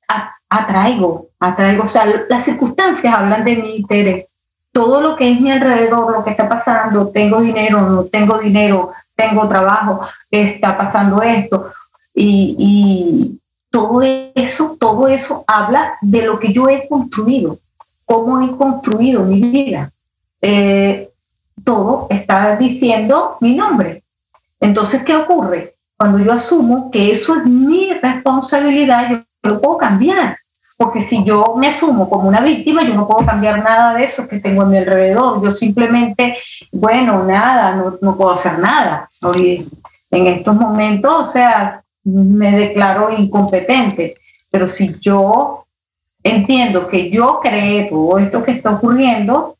atraigo, 0.49 1.29
atraigo, 1.39 1.85
o 1.85 1.89
sea, 1.89 2.07
las 2.29 2.45
circunstancias 2.45 3.15
hablan 3.15 3.45
de 3.45 3.57
mí, 3.57 3.85
Tere. 3.89 4.29
Todo 4.73 5.01
lo 5.01 5.17
que 5.17 5.33
es 5.33 5.41
mi 5.41 5.51
alrededor, 5.51 6.13
lo 6.13 6.23
que 6.23 6.31
está 6.31 6.49
pasando, 6.49 7.09
tengo 7.09 7.41
dinero, 7.41 7.81
no 7.81 8.05
tengo 8.05 8.39
dinero, 8.39 8.93
tengo 9.21 9.49
trabajo, 9.49 10.01
está 10.31 10.77
pasando 10.79 11.23
esto. 11.23 11.73
Y, 12.15 12.57
y, 12.59 13.41
todo 13.71 14.03
eso, 14.03 14.77
todo 14.81 15.07
eso 15.07 15.45
habla 15.47 15.97
de 16.01 16.23
lo 16.23 16.41
que 16.41 16.53
yo 16.53 16.69
he 16.69 16.89
construido, 16.89 17.59
cómo 18.05 18.41
he 18.41 18.57
construido 18.57 19.23
mi 19.23 19.41
vida. 19.41 19.93
Eh, 20.43 21.09
todo 21.63 22.09
está 22.11 22.57
diciendo 22.57 23.37
mi 23.41 23.55
nombre. 23.55 24.03
Entonces, 24.59 25.05
¿qué 25.05 25.15
ocurre? 25.15 25.77
Cuando 25.97 26.19
yo 26.19 26.33
asumo 26.33 26.91
que 26.91 27.13
eso 27.13 27.37
es 27.37 27.47
mi 27.47 27.95
responsabilidad, 27.95 29.09
yo 29.11 29.23
lo 29.45 29.61
puedo 29.61 29.79
cambiar. 29.79 30.37
Porque 30.81 31.03
si 31.03 31.23
yo 31.25 31.57
me 31.59 31.69
asumo 31.69 32.09
como 32.09 32.27
una 32.27 32.41
víctima, 32.41 32.83
yo 32.83 32.95
no 32.95 33.07
puedo 33.07 33.27
cambiar 33.27 33.63
nada 33.63 33.93
de 33.93 34.05
eso 34.05 34.27
que 34.27 34.41
tengo 34.41 34.63
a 34.63 34.65
mi 34.65 34.79
alrededor. 34.79 35.43
Yo 35.45 35.53
simplemente, 35.53 36.39
bueno, 36.73 37.23
nada, 37.23 37.75
no, 37.75 37.99
no 38.01 38.17
puedo 38.17 38.31
hacer 38.31 38.59
nada. 38.59 39.07
En 39.31 40.27
estos 40.27 40.57
momentos, 40.57 41.29
o 41.29 41.31
sea, 41.31 41.83
me 42.03 42.57
declaro 42.57 43.11
incompetente. 43.11 44.17
Pero 44.51 44.67
si 44.69 44.97
yo 45.01 45.67
entiendo 46.23 46.89
que 46.89 47.11
yo 47.11 47.41
creé 47.43 47.85
todo 47.91 48.17
esto 48.17 48.43
que 48.43 48.53
está 48.53 48.71
ocurriendo 48.71 49.59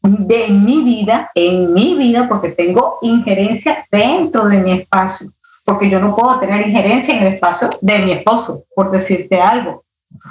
de 0.00 0.48
mi 0.48 0.82
vida, 0.82 1.30
en 1.34 1.74
mi 1.74 1.96
vida, 1.96 2.26
porque 2.26 2.48
tengo 2.48 2.96
injerencia 3.02 3.86
dentro 3.92 4.46
de 4.46 4.56
mi 4.56 4.72
espacio, 4.72 5.34
porque 5.66 5.90
yo 5.90 6.00
no 6.00 6.16
puedo 6.16 6.38
tener 6.38 6.66
injerencia 6.66 7.14
en 7.14 7.24
el 7.24 7.34
espacio 7.34 7.68
de 7.82 7.98
mi 7.98 8.12
esposo, 8.12 8.64
por 8.74 8.90
decirte 8.90 9.38
algo. 9.38 9.84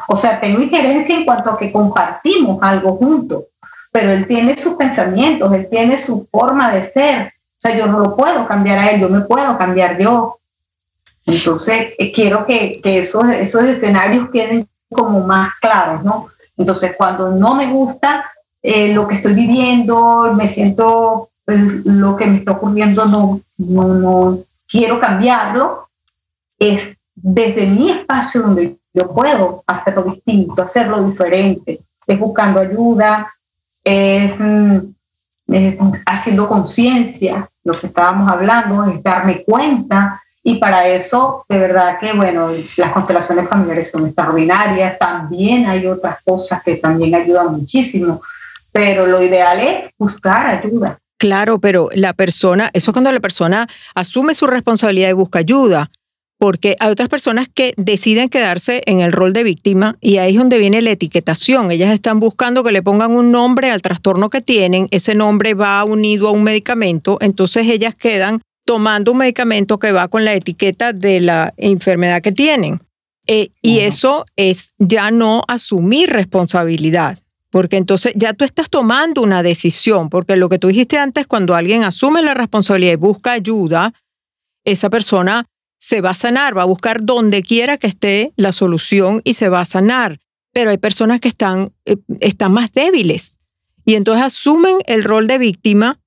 O 0.07 0.15
sea, 0.15 0.39
tengo 0.39 0.61
injerencia 0.61 1.15
en 1.15 1.25
cuanto 1.25 1.51
a 1.51 1.57
que 1.57 1.71
compartimos 1.71 2.59
algo 2.61 2.95
juntos, 2.97 3.45
pero 3.91 4.11
él 4.11 4.27
tiene 4.27 4.57
sus 4.57 4.75
pensamientos, 4.75 5.51
él 5.53 5.67
tiene 5.69 5.99
su 5.99 6.27
forma 6.31 6.71
de 6.71 6.91
ser. 6.91 7.27
O 7.27 7.61
sea, 7.61 7.77
yo 7.77 7.87
no 7.87 7.99
lo 7.99 8.15
puedo 8.15 8.47
cambiar 8.47 8.79
a 8.79 8.89
él, 8.89 9.01
yo 9.01 9.09
me 9.09 9.21
puedo 9.21 9.57
cambiar 9.57 9.97
yo. 9.97 10.39
Entonces, 11.25 11.93
eh, 11.97 12.11
quiero 12.11 12.45
que, 12.45 12.79
que 12.81 12.99
esos, 12.99 13.27
esos 13.29 13.63
escenarios 13.63 14.29
queden 14.31 14.67
como 14.89 15.21
más 15.21 15.53
claros, 15.59 16.03
¿no? 16.03 16.27
Entonces, 16.57 16.93
cuando 16.97 17.29
no 17.29 17.55
me 17.55 17.67
gusta 17.67 18.25
eh, 18.61 18.93
lo 18.93 19.07
que 19.07 19.15
estoy 19.15 19.33
viviendo, 19.33 20.33
me 20.33 20.49
siento, 20.49 21.29
pues, 21.45 21.59
lo 21.85 22.15
que 22.15 22.25
me 22.25 22.37
está 22.37 22.53
ocurriendo, 22.53 23.05
no, 23.05 23.41
no, 23.57 23.87
no 23.87 24.39
quiero 24.67 24.99
cambiarlo, 24.99 25.89
es 26.57 26.89
desde 27.15 27.65
mi 27.65 27.91
espacio 27.91 28.41
donde 28.41 28.78
yo 28.93 29.13
puedo 29.13 29.63
hacerlo 29.67 30.03
distinto, 30.03 30.61
hacerlo 30.61 31.03
diferente, 31.03 31.81
es 32.05 32.19
buscando 32.19 32.59
ayuda, 32.59 33.31
es, 33.83 34.31
mm, 34.37 34.77
es 35.47 35.77
haciendo 36.05 36.47
conciencia, 36.47 37.47
lo 37.63 37.73
que 37.73 37.87
estábamos 37.87 38.29
hablando, 38.29 38.85
es 38.85 39.01
darme 39.03 39.43
cuenta 39.43 40.21
Y 40.41 40.55
para 40.57 40.87
eso, 40.87 41.45
de 41.49 41.59
verdad 41.59 41.99
que, 41.99 42.13
bueno, 42.13 42.49
las 42.77 42.91
constelaciones 42.93 43.47
familiares 43.49 43.91
son 43.91 44.05
extraordinarias. 44.05 44.97
También 44.97 45.67
hay 45.67 45.85
otras 45.85 46.23
cosas 46.23 46.63
que 46.63 46.77
también 46.77 47.13
ayudan 47.13 47.51
muchísimo, 47.51 48.21
pero 48.71 49.05
lo 49.05 49.21
ideal 49.21 49.59
es 49.59 49.91
buscar 49.97 50.47
ayuda. 50.47 50.97
Claro, 51.17 51.59
pero 51.59 51.89
la 51.93 52.13
persona, 52.13 52.69
eso 52.71 52.91
es 52.91 52.93
cuando 52.93 53.11
la 53.11 53.19
persona 53.19 53.67
asume 53.93 54.33
su 54.33 54.47
responsabilidad 54.47 55.09
y 55.09 55.13
busca 55.13 55.39
ayuda, 55.39 55.91
porque 56.39 56.77
hay 56.79 56.89
otras 56.89 57.09
personas 57.09 57.49
que 57.53 57.73
deciden 57.75 58.29
quedarse 58.29 58.81
en 58.85 59.01
el 59.01 59.11
rol 59.11 59.33
de 59.33 59.43
víctima 59.43 59.97
y 59.99 60.17
ahí 60.17 60.31
es 60.31 60.39
donde 60.39 60.57
viene 60.57 60.81
la 60.81 60.91
etiquetación. 60.91 61.69
Ellas 61.69 61.93
están 61.93 62.21
buscando 62.21 62.63
que 62.63 62.71
le 62.71 62.81
pongan 62.81 63.11
un 63.11 63.31
nombre 63.31 63.69
al 63.69 63.81
trastorno 63.81 64.29
que 64.29 64.39
tienen, 64.39 64.87
ese 64.91 65.15
nombre 65.15 65.53
va 65.53 65.83
unido 65.83 66.29
a 66.29 66.31
un 66.31 66.43
medicamento, 66.43 67.17
entonces 67.19 67.67
ellas 67.67 67.93
quedan 67.93 68.41
tomando 68.65 69.11
un 69.11 69.17
medicamento 69.17 69.79
que 69.79 69.91
va 69.91 70.07
con 70.07 70.23
la 70.23 70.33
etiqueta 70.33 70.93
de 70.93 71.19
la 71.19 71.53
enfermedad 71.57 72.21
que 72.21 72.31
tienen. 72.31 72.79
Eh, 73.27 73.49
y 73.61 73.79
eso 73.79 74.25
es 74.37 74.73
ya 74.79 75.11
no 75.11 75.43
asumir 75.47 76.09
responsabilidad. 76.09 77.19
Porque 77.51 77.77
entonces 77.77 78.13
ya 78.15 78.33
tú 78.33 78.45
estás 78.45 78.69
tomando 78.69 79.21
una 79.21 79.43
decisión, 79.43 80.09
porque 80.09 80.35
lo 80.35 80.49
que 80.49 80.59
tú 80.59 80.67
dijiste 80.67 80.97
antes, 80.97 81.27
cuando 81.27 81.55
alguien 81.55 81.83
asume 81.83 82.21
la 82.21 82.33
responsabilidad 82.33 82.93
y 82.93 82.97
busca 82.97 83.31
ayuda, 83.31 83.93
esa 84.65 84.89
persona 84.89 85.45
se 85.79 86.01
va 86.01 86.11
a 86.11 86.15
sanar, 86.15 86.55
va 86.55 86.63
a 86.63 86.65
buscar 86.65 87.03
donde 87.03 87.41
quiera 87.41 87.77
que 87.77 87.87
esté 87.87 88.33
la 88.35 88.51
solución 88.51 89.21
y 89.23 89.33
se 89.33 89.49
va 89.49 89.61
a 89.61 89.65
sanar. 89.65 90.19
Pero 90.51 90.69
hay 90.71 90.77
personas 90.77 91.19
que 91.19 91.29
están, 91.29 91.71
eh, 91.85 91.95
están 92.19 92.51
más 92.51 92.71
débiles 92.71 93.37
y 93.85 93.95
entonces 93.95 94.25
asumen 94.25 94.77
el 94.85 95.03
rol 95.03 95.27
de 95.27 95.37
víctima 95.37 95.99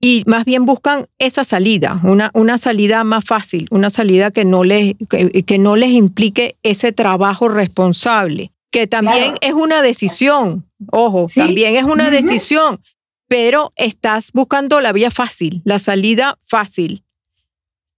y 0.00 0.22
más 0.26 0.44
bien 0.44 0.66
buscan 0.66 1.06
esa 1.18 1.42
salida, 1.42 2.00
una, 2.04 2.30
una 2.34 2.58
salida 2.58 3.02
más 3.02 3.24
fácil, 3.24 3.66
una 3.70 3.90
salida 3.90 4.30
que 4.30 4.44
no 4.44 4.62
les, 4.62 4.94
que, 5.08 5.58
no 5.58 5.74
les 5.74 5.90
implique 5.90 6.56
ese 6.62 6.92
trabajo 6.92 7.48
responsable, 7.48 8.52
que 8.70 8.86
también 8.86 9.34
es 9.40 9.54
una 9.54 9.80
decisión, 9.82 10.66
Ojo, 10.92 11.26
también 11.34 11.76
es 11.76 11.84
una 11.84 12.10
decisión, 12.10 12.80
pero 13.26 13.72
estás 13.76 14.30
buscando 14.32 14.80
la 14.80 14.92
vía 14.92 15.10
fácil, 15.10 15.62
la 15.64 15.78
salida 15.78 16.38
fácil. 16.44 17.02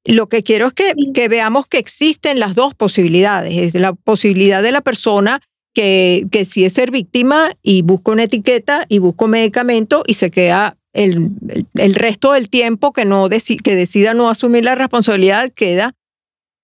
Lo 0.04 0.28
que 0.28 0.42
quiero 0.42 0.68
es 0.68 0.72
que, 0.72 0.94
que 1.12 1.28
veamos 1.28 1.66
que 1.66 1.78
existen 1.78 2.40
las 2.40 2.54
dos 2.54 2.74
posibilidades. 2.74 3.56
Es 3.56 3.74
la 3.74 3.92
posibilidad 3.92 4.62
de 4.62 4.72
la 4.72 4.80
persona 4.80 5.40
que, 5.74 6.26
que 6.30 6.40
es 6.40 6.72
ser 6.72 6.90
víctima 6.90 7.52
y 7.62 7.82
busca 7.82 8.12
una 8.12 8.24
etiqueta 8.24 8.84
y 8.88 8.98
busca 8.98 9.26
un 9.26 9.32
medicamento 9.32 10.02
y 10.06 10.14
se 10.14 10.30
queda 10.30 10.76
el, 10.92 11.30
el, 11.74 11.94
resto 11.94 12.32
del 12.32 12.48
tiempo 12.48 12.92
que, 12.92 13.04
no 13.04 13.28
que 13.28 13.74
decida 13.74 14.14
no 14.14 14.30
asumir 14.30 14.64
la 14.64 14.74
responsabilidad 14.74 15.52
queda 15.54 15.94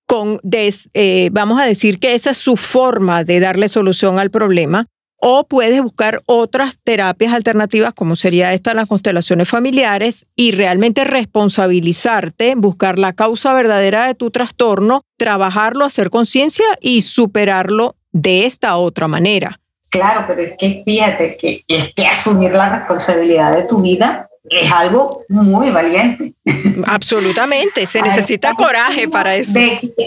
con, 0.07 0.41
eh, 0.53 1.29
vamos 1.33 1.61
a 1.61 1.65
decir 1.65 1.99
que 1.99 2.15
esa 2.15 2.31
es 2.31 2.39
su 2.39 2.57
forma 2.57 3.25
de 3.25 3.41
darle 3.41 3.69
solución 3.69 4.19
al 4.19 4.31
problema 4.31 4.87
o 5.27 5.45
puedes 5.45 5.83
buscar 5.83 6.23
otras 6.27 6.79
terapias 6.85 7.33
alternativas, 7.33 7.95
como 7.95 8.15
sería 8.15 8.53
esta, 8.53 8.75
las 8.75 8.87
constelaciones 8.87 9.49
familiares, 9.49 10.27
y 10.37 10.53
realmente 10.53 11.03
responsabilizarte, 11.03 12.55
buscar 12.57 12.99
la 12.99 13.15
causa 13.15 13.55
verdadera 13.55 14.07
de 14.07 14.15
tu 14.15 14.31
trastorno, 14.31 15.01
trabajarlo, 15.17 15.87
hacer 15.87 16.11
conciencia 16.11 16.67
y 16.83 17.01
superarlo 17.01 17.97
de 18.13 18.45
esta 18.45 18.77
otra 18.77 19.09
manera. 19.09 19.59
Claro, 19.89 20.27
pero 20.29 20.43
es 20.43 20.59
que 20.59 20.83
fíjate 20.85 21.39
que 21.41 21.63
es 21.69 21.95
que 21.95 22.07
asumir 22.07 22.53
la 22.53 22.77
responsabilidad 22.77 23.57
de 23.57 23.63
tu 23.63 23.81
vida 23.81 24.29
es 24.51 24.71
algo 24.71 25.25
muy 25.29 25.71
valiente. 25.71 26.35
Absolutamente, 26.87 27.87
se 27.87 28.03
necesita 28.03 28.55
coraje 28.55 29.09
para 29.09 29.35
eso. 29.35 29.59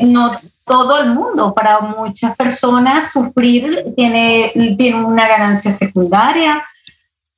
no 0.04 0.38
todo 0.68 1.00
el 1.00 1.10
mundo. 1.10 1.54
Para 1.56 1.80
muchas 1.80 2.36
personas 2.36 3.12
sufrir 3.12 3.86
tiene, 3.96 4.52
tiene 4.78 5.04
una 5.04 5.28
ganancia 5.28 5.76
secundaria. 5.76 6.64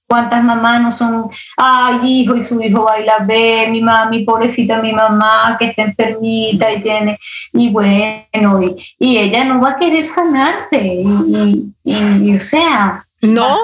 ¿Cuántas 0.07 0.43
mamás 0.43 0.81
no 0.81 0.91
son, 0.91 1.29
ay, 1.55 1.99
hijo, 2.03 2.35
y 2.35 2.43
su 2.43 2.59
hijo 2.59 2.85
baila, 2.85 3.19
ve, 3.27 3.67
mi 3.69 3.79
mamá, 3.79 4.09
mi 4.09 4.23
pobrecita, 4.23 4.81
mi 4.81 4.91
mamá 4.91 5.55
que 5.59 5.67
está 5.67 5.83
enfermita 5.83 6.71
y 6.73 6.81
tiene, 6.81 7.19
y 7.53 7.69
bueno, 7.69 8.59
y, 8.97 9.17
ella 9.17 9.43
no 9.43 9.61
va 9.61 9.69
a 9.69 9.77
querer 9.77 10.07
sanarse, 10.07 10.83
y, 10.83 11.71
y, 11.83 12.35
o 12.35 12.39
sea... 12.39 13.05
No, 13.21 13.63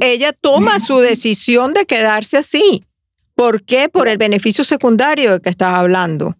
ella 0.00 0.32
toma 0.32 0.78
su 0.78 0.98
decisión 0.98 1.72
de 1.74 1.86
quedarse 1.86 2.38
así. 2.38 2.84
¿Por 3.34 3.64
qué? 3.64 3.88
Por 3.88 4.08
el 4.08 4.18
beneficio 4.18 4.62
secundario 4.62 5.32
de 5.32 5.40
que 5.40 5.50
estás 5.50 5.74
hablando. 5.74 6.36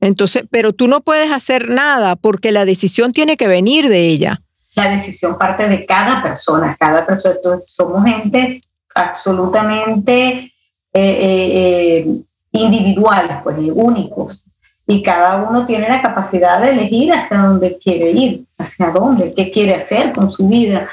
Entonces, 0.00 0.44
pero 0.50 0.72
tú 0.72 0.88
no 0.88 1.00
puedes 1.00 1.30
hacer 1.30 1.70
nada 1.70 2.16
porque 2.16 2.52
la 2.52 2.64
decisión 2.64 3.12
tiene 3.12 3.36
que 3.36 3.48
venir 3.48 3.88
de 3.88 4.08
ella. 4.08 4.42
La 4.74 4.90
decisión 4.96 5.38
parte 5.38 5.68
de 5.68 5.86
cada 5.86 6.22
persona, 6.22 6.76
cada 6.78 7.06
persona. 7.06 7.36
somos 7.64 8.04
gente 8.04 8.60
absolutamente 8.94 10.20
eh, 10.42 10.50
eh, 10.92 12.06
eh, 12.06 12.06
individuales, 12.52 13.36
pues 13.42 13.56
únicos. 13.72 14.44
Y 14.86 15.02
cada 15.02 15.48
uno 15.48 15.64
tiene 15.64 15.88
la 15.88 16.02
capacidad 16.02 16.60
de 16.60 16.70
elegir 16.70 17.12
hacia 17.12 17.38
dónde 17.38 17.78
quiere 17.78 18.10
ir, 18.10 18.44
hacia 18.58 18.90
dónde, 18.90 19.32
qué 19.34 19.50
quiere 19.50 19.76
hacer 19.76 20.12
con 20.12 20.30
su 20.30 20.48
vida. 20.48 20.88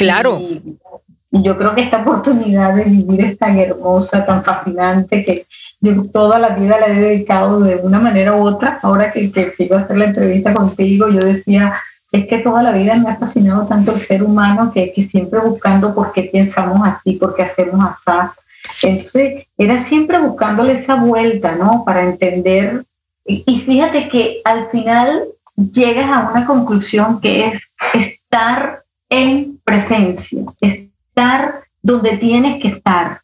Claro. 0.00 0.40
Y, 0.40 0.78
yo 1.32 1.56
creo 1.58 1.74
que 1.74 1.82
esta 1.82 2.00
oportunidad 2.00 2.74
de 2.74 2.84
vivir 2.84 3.20
es 3.20 3.38
tan 3.38 3.56
hermosa, 3.58 4.24
tan 4.24 4.42
fascinante, 4.42 5.24
que 5.24 5.46
yo 5.80 6.04
toda 6.06 6.40
la 6.40 6.48
vida 6.56 6.80
la 6.80 6.88
he 6.88 6.94
dedicado 6.94 7.60
de 7.60 7.76
una 7.76 8.00
manera 8.00 8.34
u 8.34 8.42
otra. 8.42 8.80
Ahora 8.82 9.12
que, 9.12 9.30
que 9.30 9.52
sigo 9.52 9.76
a 9.76 9.80
hacer 9.80 9.98
la 9.98 10.06
entrevista 10.06 10.52
contigo, 10.54 11.08
yo 11.08 11.20
decía, 11.20 11.74
es 12.10 12.26
que 12.26 12.38
toda 12.38 12.62
la 12.62 12.72
vida 12.72 12.96
me 12.96 13.10
ha 13.10 13.16
fascinado 13.16 13.66
tanto 13.66 13.92
el 13.92 14.00
ser 14.00 14.24
humano 14.24 14.72
que, 14.72 14.92
que 14.92 15.06
siempre 15.06 15.38
buscando 15.38 15.94
por 15.94 16.12
qué 16.12 16.24
pensamos 16.32 16.80
así, 16.88 17.12
por 17.12 17.36
qué 17.36 17.42
hacemos 17.42 17.84
así. 17.84 18.32
Entonces, 18.82 19.46
era 19.56 19.84
siempre 19.84 20.18
buscándole 20.18 20.72
esa 20.72 20.96
vuelta, 20.96 21.54
¿no? 21.54 21.84
Para 21.84 22.02
entender. 22.02 22.84
Y 23.24 23.60
fíjate 23.60 24.08
que 24.08 24.40
al 24.44 24.68
final 24.70 25.24
llegas 25.72 26.10
a 26.10 26.30
una 26.30 26.46
conclusión 26.46 27.20
que 27.20 27.48
es 27.48 27.62
estar 27.92 28.79
en 29.10 29.60
presencia, 29.64 30.42
estar 30.60 31.64
donde 31.82 32.16
tienes 32.16 32.62
que 32.62 32.68
estar, 32.68 33.20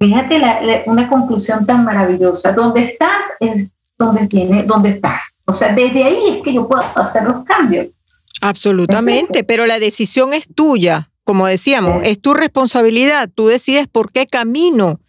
Fíjate 0.00 0.40
una 0.86 1.10
conclusión 1.10 1.66
tan 1.66 1.84
maravillosa. 1.84 2.52
Donde 2.52 2.84
estás 2.84 3.20
es 3.38 3.70
donde, 3.98 4.26
tiene, 4.28 4.62
donde 4.62 4.88
estás. 4.90 5.20
O 5.44 5.52
sea, 5.52 5.74
desde 5.74 6.02
ahí 6.02 6.36
es 6.36 6.42
que 6.42 6.54
yo 6.54 6.66
puedo 6.66 6.82
hacer 6.96 7.24
los 7.24 7.44
cambios. 7.44 7.88
Absolutamente, 8.40 9.44
pero 9.44 9.66
la 9.66 9.78
decisión 9.78 10.32
es 10.32 10.48
tuya. 10.54 11.10
Como 11.24 11.46
decíamos, 11.46 12.02
es 12.02 12.18
tu 12.18 12.32
responsabilidad. 12.32 13.28
Tú 13.32 13.48
decides 13.48 13.88
por 13.88 14.10
qué 14.10 14.26
camino 14.26 15.00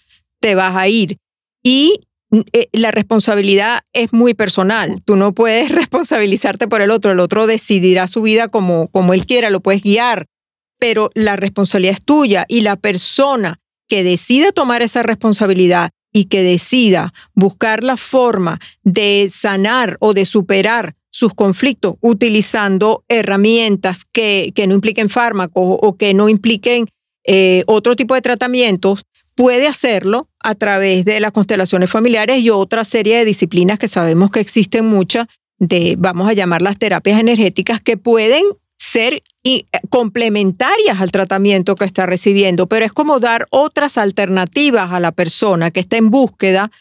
te 0.42 0.56
vas 0.56 0.76
a 0.76 0.90
ir. 0.90 1.20
Y 1.64 2.02
la 2.72 2.92
responsabilidad 2.92 3.82
es 3.94 4.14
muy 4.14 4.34
personal. 4.34 5.02
Tú 5.04 5.16
no 5.16 5.34
puedes 5.34 5.70
responsabilizarte 5.72 6.68
por 6.68 6.82
el 6.82 6.92
otro. 6.92 7.12
El 7.12 7.20
otro 7.20 7.48
decidirá 7.48 8.08
su 8.08 8.22
vida 8.22 8.48
como, 8.48 8.88
como 8.88 9.14
él 9.14 9.26
quiera, 9.26 9.50
lo 9.50 9.60
puedes 9.60 9.84
guiar. 9.84 10.28
Pero 10.80 11.12
la 11.14 11.36
responsabilidad 11.36 11.96
es 11.96 12.04
tuya 12.04 12.46
y 12.48 12.62
la 12.62 12.76
persona 12.76 13.60
que 13.88 14.04
decida 14.04 14.52
tomar 14.52 14.82
esa 14.82 15.04
responsabilidad 15.04 15.92
y 16.14 16.26
que 16.26 16.44
decida 16.44 17.14
buscar 17.34 17.84
la 17.84 17.98
forma 17.98 18.60
de 18.84 19.28
sanar 19.30 19.98
o 20.00 20.14
de 20.14 20.26
superar 20.26 20.96
sus 21.10 21.34
conflictos 21.34 21.96
utilizando 22.02 23.04
herramientas 23.10 24.06
que, 24.12 24.54
que 24.56 24.66
no 24.66 24.76
impliquen 24.76 25.10
fármacos 25.10 25.78
o 25.82 25.98
que 25.98 26.14
no 26.14 26.30
impliquen 26.30 26.88
eh, 27.24 27.64
otro 27.68 27.96
tipo 27.96 28.16
de 28.16 28.22
tratamientos, 28.22 29.06
puede 29.36 29.68
hacerlo 29.68 30.28
a 30.40 30.56
través 30.56 31.06
de 31.06 31.20
las 31.20 31.32
constelaciones 31.32 31.90
familiares 31.90 32.40
y 32.40 32.50
otra 32.50 32.84
serie 32.84 33.18
de 33.18 33.26
disciplinas 33.26 33.80
que 33.80 33.88
sabemos 33.88 34.32
que 34.32 34.40
existen 34.40 34.86
muchas, 34.86 35.28
de, 35.58 35.96
vamos 35.98 36.30
a 36.30 36.34
llamar 36.34 36.62
las 36.62 36.78
terapias 36.78 37.20
energéticas, 37.20 37.82
que 37.82 37.98
pueden 37.98 38.44
ser 38.78 39.22
eh, 39.44 39.64
complementarias 39.90 41.00
al 41.00 41.12
tratamiento 41.12 41.76
que 41.76 41.86
está 41.86 42.06
recibiendo, 42.06 42.68
pero 42.68 42.86
es 42.86 42.94
como 42.94 43.20
dar 43.20 43.46
otras 43.52 43.98
alternativas 43.98 44.92
a 44.92 45.00
la 45.00 45.12
persona 45.12 45.72
que 45.72 45.80
está 45.82 45.98
en 45.98 46.10
búsqueda 46.10 46.72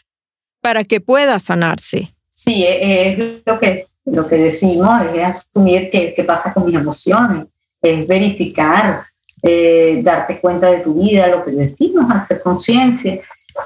para 0.61 0.83
que 0.83 0.99
pueda 0.99 1.39
sanarse. 1.39 2.09
Sí, 2.33 2.63
e, 2.63 3.11
es 3.11 3.41
lo 3.45 3.59
que, 3.59 3.85
lo 4.05 4.27
que 4.27 4.35
decimos, 4.35 4.89
es 5.13 5.23
asumir 5.23 5.89
qué 5.91 6.23
pasa 6.25 6.53
con 6.53 6.65
mis 6.65 6.75
emociones, 6.75 7.45
es 7.81 8.07
verificar, 8.07 9.03
eh, 9.43 10.01
darte 10.03 10.39
cuenta 10.39 10.67
de 10.67 10.79
tu 10.79 10.93
vida, 10.93 11.27
lo 11.27 11.43
que 11.43 11.51
decimos, 11.51 12.11
hacer 12.11 12.41
conciencia. 12.41 13.19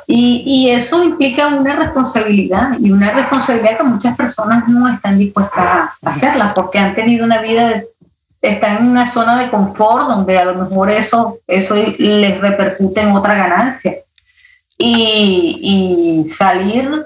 Y, 0.07 0.69
eso 0.69 1.03
implica 1.03 1.47
una 1.47 1.75
responsabilidad 1.75 2.77
y 2.79 2.91
una 2.91 3.11
responsabilidad 3.11 3.77
que 3.77 3.83
muchas 3.83 4.17
personas 4.17 4.67
no 4.67 4.91
están 4.91 5.17
dispuestas 5.17 5.57
a 5.63 5.95
hacerla 6.03 6.53
porque 6.55 6.79
han 6.79 6.95
tenido 6.95 7.23
una 7.23 7.41
vida 7.41 7.69
de 7.69 7.87
está 8.41 8.77
en 8.77 8.87
una 8.87 9.11
zona 9.11 9.39
de 9.39 9.49
confort 9.49 10.07
donde 10.07 10.37
a 10.37 10.45
lo 10.45 10.53
mejor 10.53 10.91
eso, 10.91 11.39
eso 11.47 11.75
les 11.75 12.39
repercute 12.39 13.01
en 13.01 13.11
otra 13.11 13.35
ganancia. 13.35 13.95
Y 14.77 16.27
salir 16.31 17.05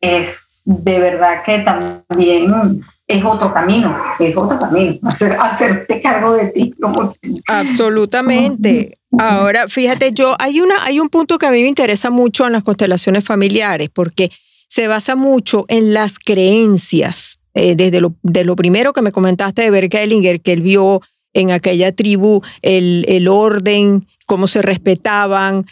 es 0.00 0.38
de 0.66 0.98
verdad 0.98 1.42
que 1.44 1.60
también 1.60 2.82
es 3.06 3.24
otro 3.24 3.52
camino, 3.52 3.96
es 4.18 4.36
otro 4.36 4.58
camino, 4.58 4.98
hacer, 5.02 5.36
hacerte 5.38 6.02
cargo 6.02 6.32
de 6.34 6.48
ti. 6.48 6.74
Como, 6.80 7.14
Absolutamente. 7.46 8.98
Ahora, 9.18 9.68
fíjate, 9.68 10.12
yo 10.12 10.34
hay 10.38 10.60
una, 10.60 10.74
hay 10.84 11.00
un 11.00 11.08
punto 11.08 11.38
que 11.38 11.46
a 11.46 11.50
mí 11.50 11.62
me 11.62 11.68
interesa 11.68 12.10
mucho 12.10 12.46
en 12.46 12.52
las 12.52 12.64
constelaciones 12.64 13.24
familiares, 13.24 13.88
porque 13.92 14.30
se 14.68 14.88
basa 14.88 15.14
mucho 15.14 15.64
en 15.68 15.94
las 15.94 16.18
creencias. 16.18 17.38
Eh, 17.54 17.74
desde 17.74 18.02
lo, 18.02 18.14
de 18.22 18.44
lo 18.44 18.54
primero 18.54 18.92
que 18.92 19.00
me 19.00 19.12
comentaste 19.12 19.62
de 19.62 19.70
Bert 19.70 19.90
que 19.90 20.52
él 20.52 20.60
vio 20.60 21.00
en 21.32 21.50
aquella 21.50 21.90
tribu 21.92 22.42
el, 22.60 23.06
el 23.08 23.28
orden, 23.28 24.06
cómo 24.26 24.46
se 24.46 24.60
respetaban. 24.60 25.64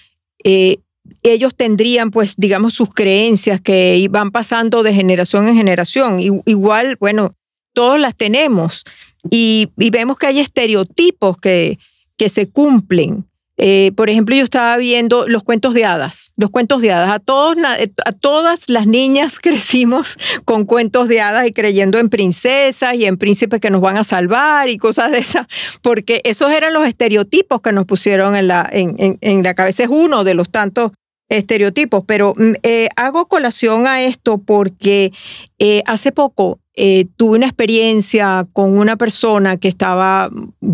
Eh, 0.45 0.79
ellos 1.23 1.55
tendrían, 1.55 2.11
pues, 2.11 2.37
digamos, 2.37 2.75
sus 2.75 2.93
creencias 2.93 3.61
que 3.61 3.97
iban 3.99 4.31
pasando 4.31 4.83
de 4.83 4.95
generación 4.95 5.49
en 5.49 5.57
generación. 5.57 6.21
igual, 6.45 6.97
bueno, 7.01 7.35
todos 7.73 7.99
las 7.99 8.15
tenemos 8.15 8.85
y, 9.31 9.69
y, 9.79 9.91
vemos 9.91 10.17
que 10.17 10.27
hay 10.27 10.39
estereotipos 10.41 11.39
que, 11.39 11.79
que 12.17 12.29
se 12.29 12.49
cumplen. 12.49 13.27
Eh, 13.57 13.93
por 13.97 14.11
ejemplo, 14.11 14.35
yo 14.35 14.43
estaba 14.43 14.77
viendo 14.79 15.29
los 15.29 15.45
cuentos 15.45 15.75
de 15.75 15.85
hadas, 15.85 16.33
los 16.37 16.51
cuentos 16.51 16.83
de 16.83 16.93
hadas. 16.93 17.11
A, 17.11 17.19
todos, 17.21 17.57
a 18.05 18.13
todas 18.13 18.69
las 18.69 18.87
niñas 18.87 19.39
crecimos 19.43 20.17
con 20.45 20.65
cuentos 20.65 21.09
de 21.09 21.21
hadas 21.21 21.47
y 21.47 21.53
creyendo 21.53 21.99
en 21.99 22.09
princesas 22.09 22.95
y 22.95 23.05
en 23.05 23.17
príncipes 23.17 23.61
que 23.61 23.71
nos 23.71 23.81
van 23.81 23.97
a 23.97 24.05
salvar 24.05 24.69
y 24.69 24.79
cosas 24.79 25.13
de 25.13 25.19
esas, 25.19 25.47
porque 25.83 26.21
esos 26.25 26.51
eran 26.51 26.73
los 26.73 26.87
estereotipos 26.87 27.61
que 27.61 27.73
nos 27.73 27.87
pusieron 27.87 28.35
en 28.35 28.49
la, 28.49 28.69
en, 28.73 29.19
en, 29.21 29.43
la 29.43 29.55
cabeza. 29.55 29.85
Es 29.85 29.89
uno 29.89 30.25
de 30.25 30.35
los 30.35 30.51
tantos 30.51 30.91
estereotipos, 31.29 32.05
pero 32.07 32.35
mm, 32.37 32.53
eh, 32.63 32.89
hago 32.97 33.27
colación 33.27 33.87
a 33.87 34.03
esto 34.03 34.39
porque 34.39 35.13
eh, 35.59 35.83
hace 35.87 36.13
poco 36.13 36.59
eh, 36.77 37.07
tuve 37.17 37.37
una 37.37 37.47
experiencia 37.47 38.49
con 38.53 38.77
una 38.77 38.97
persona 38.97 39.57
que 39.59 39.69
estaba, 39.69 40.29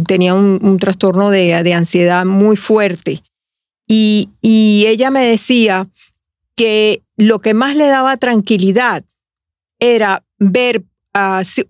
tenía 0.07 0.33
un, 0.33 0.79
trastorno 0.79 1.29
de, 1.29 1.75
ansiedad 1.75 2.25
muy 2.25 2.57
fuerte 2.57 3.23
y, 3.87 4.31
ella 4.43 5.11
me 5.11 5.25
decía 5.27 5.89
que 6.57 7.03
lo 7.17 7.41
que 7.41 7.53
más 7.53 7.77
le 7.77 7.87
daba 7.87 8.17
tranquilidad 8.17 9.05
era 9.79 10.25
ver 10.39 10.85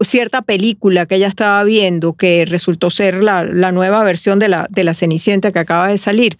cierta 0.00 0.42
película 0.42 1.06
que 1.06 1.16
ella 1.16 1.28
estaba 1.28 1.64
viendo, 1.64 2.12
que 2.12 2.44
resultó 2.44 2.90
ser 2.90 3.24
la, 3.24 3.72
nueva 3.72 4.04
versión 4.04 4.38
de 4.38 4.48
la, 4.48 4.68
de 4.70 4.84
la 4.84 4.94
Cenicienta 4.94 5.50
que 5.50 5.58
acaba 5.58 5.88
de 5.88 5.98
salir. 5.98 6.38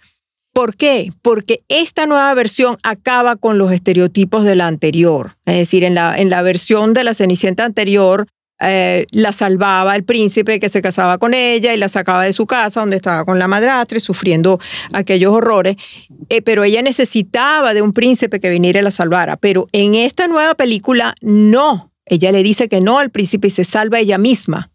¿Por 0.53 0.75
qué? 0.75 1.13
Porque 1.21 1.63
esta 1.69 2.05
nueva 2.05 2.33
versión 2.33 2.75
acaba 2.83 3.37
con 3.37 3.57
los 3.57 3.71
estereotipos 3.71 4.43
de 4.43 4.55
la 4.55 4.67
anterior. 4.67 5.37
Es 5.45 5.57
decir, 5.57 5.83
en 5.83 5.95
la, 5.95 6.17
en 6.17 6.29
la 6.29 6.41
versión 6.41 6.93
de 6.93 7.05
la 7.05 7.13
Cenicienta 7.13 7.63
anterior, 7.63 8.27
eh, 8.63 9.07
la 9.11 9.31
salvaba 9.31 9.95
el 9.95 10.03
príncipe 10.03 10.59
que 10.59 10.69
se 10.69 10.83
casaba 10.83 11.17
con 11.17 11.33
ella 11.33 11.73
y 11.73 11.77
la 11.77 11.89
sacaba 11.89 12.25
de 12.25 12.33
su 12.33 12.45
casa 12.45 12.81
donde 12.81 12.97
estaba 12.97 13.25
con 13.25 13.39
la 13.39 13.47
madrastra 13.47 13.99
sufriendo 13.99 14.59
aquellos 14.93 15.33
horrores, 15.33 15.77
eh, 16.29 16.43
pero 16.43 16.63
ella 16.63 16.83
necesitaba 16.83 17.73
de 17.73 17.81
un 17.81 17.91
príncipe 17.91 18.39
que 18.39 18.49
viniera 18.49 18.81
y 18.81 18.83
la 18.83 18.91
salvara. 18.91 19.35
Pero 19.37 19.67
en 19.71 19.95
esta 19.95 20.27
nueva 20.27 20.53
película 20.53 21.15
no, 21.21 21.91
ella 22.05 22.31
le 22.31 22.43
dice 22.43 22.69
que 22.69 22.81
no 22.81 22.99
al 22.99 23.09
príncipe 23.09 23.47
y 23.47 23.51
se 23.51 23.63
salva 23.63 23.99
ella 23.99 24.19
misma. 24.19 24.70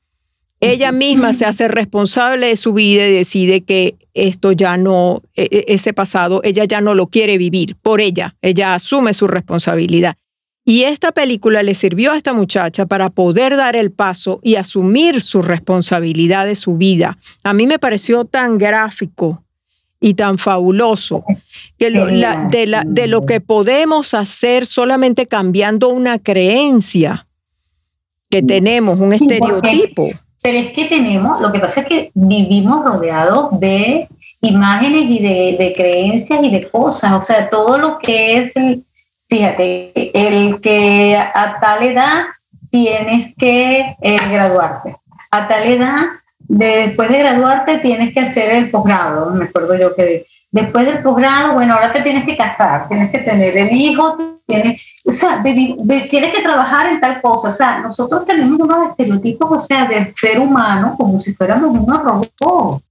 Ella 0.61 0.90
misma 0.90 1.33
se 1.33 1.45
hace 1.45 1.69
responsable 1.69 2.49
de 2.49 2.57
su 2.57 2.73
vida 2.73 3.07
y 3.07 3.12
decide 3.12 3.61
que 3.61 3.97
esto 4.14 4.53
ya 4.53 4.79
no, 4.79 5.23
e, 5.35 5.42
e, 5.51 5.64
ese 5.75 5.92
pasado, 5.92 6.40
ella 6.45 6.64
ya 6.64 6.81
no 6.81 6.95
lo 6.95 7.09
quiere 7.09 7.37
vivir 7.37 7.77
por 7.77 8.01
ella. 8.01 8.37
Ella 8.40 8.75
asume 8.75 9.12
su 9.12 9.27
responsabilidad. 9.27 10.16
Y 10.64 10.83
esta 10.83 11.12
película 11.12 11.62
le 11.62 11.75
sirvió 11.75 12.12
a 12.12 12.16
esta 12.16 12.33
muchacha 12.33 12.87
para 12.87 13.11
poder 13.11 13.57
dar 13.57 13.77
el 13.77 13.92
paso 13.92 14.40
y 14.42 14.57
asumir 14.57 15.23
su 15.23 15.40
responsabilidad 15.42 16.47
de 16.47 16.57
su 16.57 16.77
vida. 16.77 17.19
A 17.45 17.53
mí 17.53 17.69
me 17.69 17.79
pareció 17.79 18.25
tan 18.25 18.59
gráfico 18.59 19.45
y 20.01 20.14
tan 20.14 20.38
fabuloso 20.38 21.25
que 21.79 21.90
de, 21.90 22.66
la, 22.66 22.85
de 22.85 23.07
lo 23.07 23.27
que 23.27 23.40
podemos 23.40 24.12
hacer 24.14 24.66
solamente 24.66 25.27
cambiando 25.27 25.88
una 25.88 26.19
creencia 26.19 27.29
que 28.29 28.42
tenemos, 28.42 28.99
un 28.99 29.12
estereotipo. 29.12 30.11
Pero 30.47 30.59
es 30.59 30.73
que 30.75 30.85
tenemos, 30.85 31.41
lo 31.41 31.51
que 31.51 31.59
pasa 31.59 31.81
es 31.81 31.89
que 31.89 32.11
vivimos 32.15 32.85
rodeados 32.85 33.59
de 33.59 34.07
imágenes 34.43 35.11
y 35.11 35.19
de, 35.19 35.73
creencias 35.77 36.41
y 36.41 36.51
de 36.51 36.71
cosas, 36.71 37.15
o 37.15 37.21
sea, 37.21 37.49
todo 37.49 37.77
lo 37.79 37.99
que 37.99 38.37
es, 38.39 38.53
fíjate, 39.29 39.91
el 40.15 40.61
que 40.61 41.17
a 41.17 41.59
tal 41.61 41.83
edad 41.83 42.27
tienes 42.71 43.35
que 43.37 43.97
eh, 44.01 44.19
graduarte, 44.31 44.97
a 45.33 45.49
tal 45.49 45.67
edad, 45.67 46.05
después 46.49 47.09
de 47.09 47.19
graduarte 47.19 47.79
tienes 47.79 48.13
que 48.13 48.21
hacer 48.21 48.51
el 48.51 48.71
posgrado, 48.71 49.31
me 49.31 49.45
acuerdo 49.45 49.77
yo 49.77 49.95
que 49.95 50.27
después 50.51 50.87
del 50.87 51.03
posgrado, 51.03 51.55
bueno, 51.55 51.75
ahora 51.75 51.93
te 51.93 52.01
tienes 52.01 52.25
que 52.25 52.37
casar, 52.37 52.89
tienes 52.89 53.11
que 53.11 53.19
tener 53.19 53.57
el 53.57 53.73
hijo, 53.73 54.41
tienes, 54.47 54.83
o 55.05 55.13
sea, 55.13 55.43
tienes 55.43 56.33
que 56.33 56.43
trabajar 56.43 56.87
en 56.87 57.01
tal 57.01 57.21
cosa. 57.21 57.49
O 57.49 57.53
sea, 57.53 57.81
nosotros 57.81 58.25
tenemos 58.25 58.59
unos 58.61 58.91
estereotipos, 58.91 59.63
o 59.63 59.65
sea, 59.65 59.87
del 59.87 60.15
ser 60.15 60.39
humano 60.39 60.95
como 60.97 61.21
si 61.21 61.35
fuéramos 61.35 61.71
unos 61.71 62.03
robots. 62.03 62.83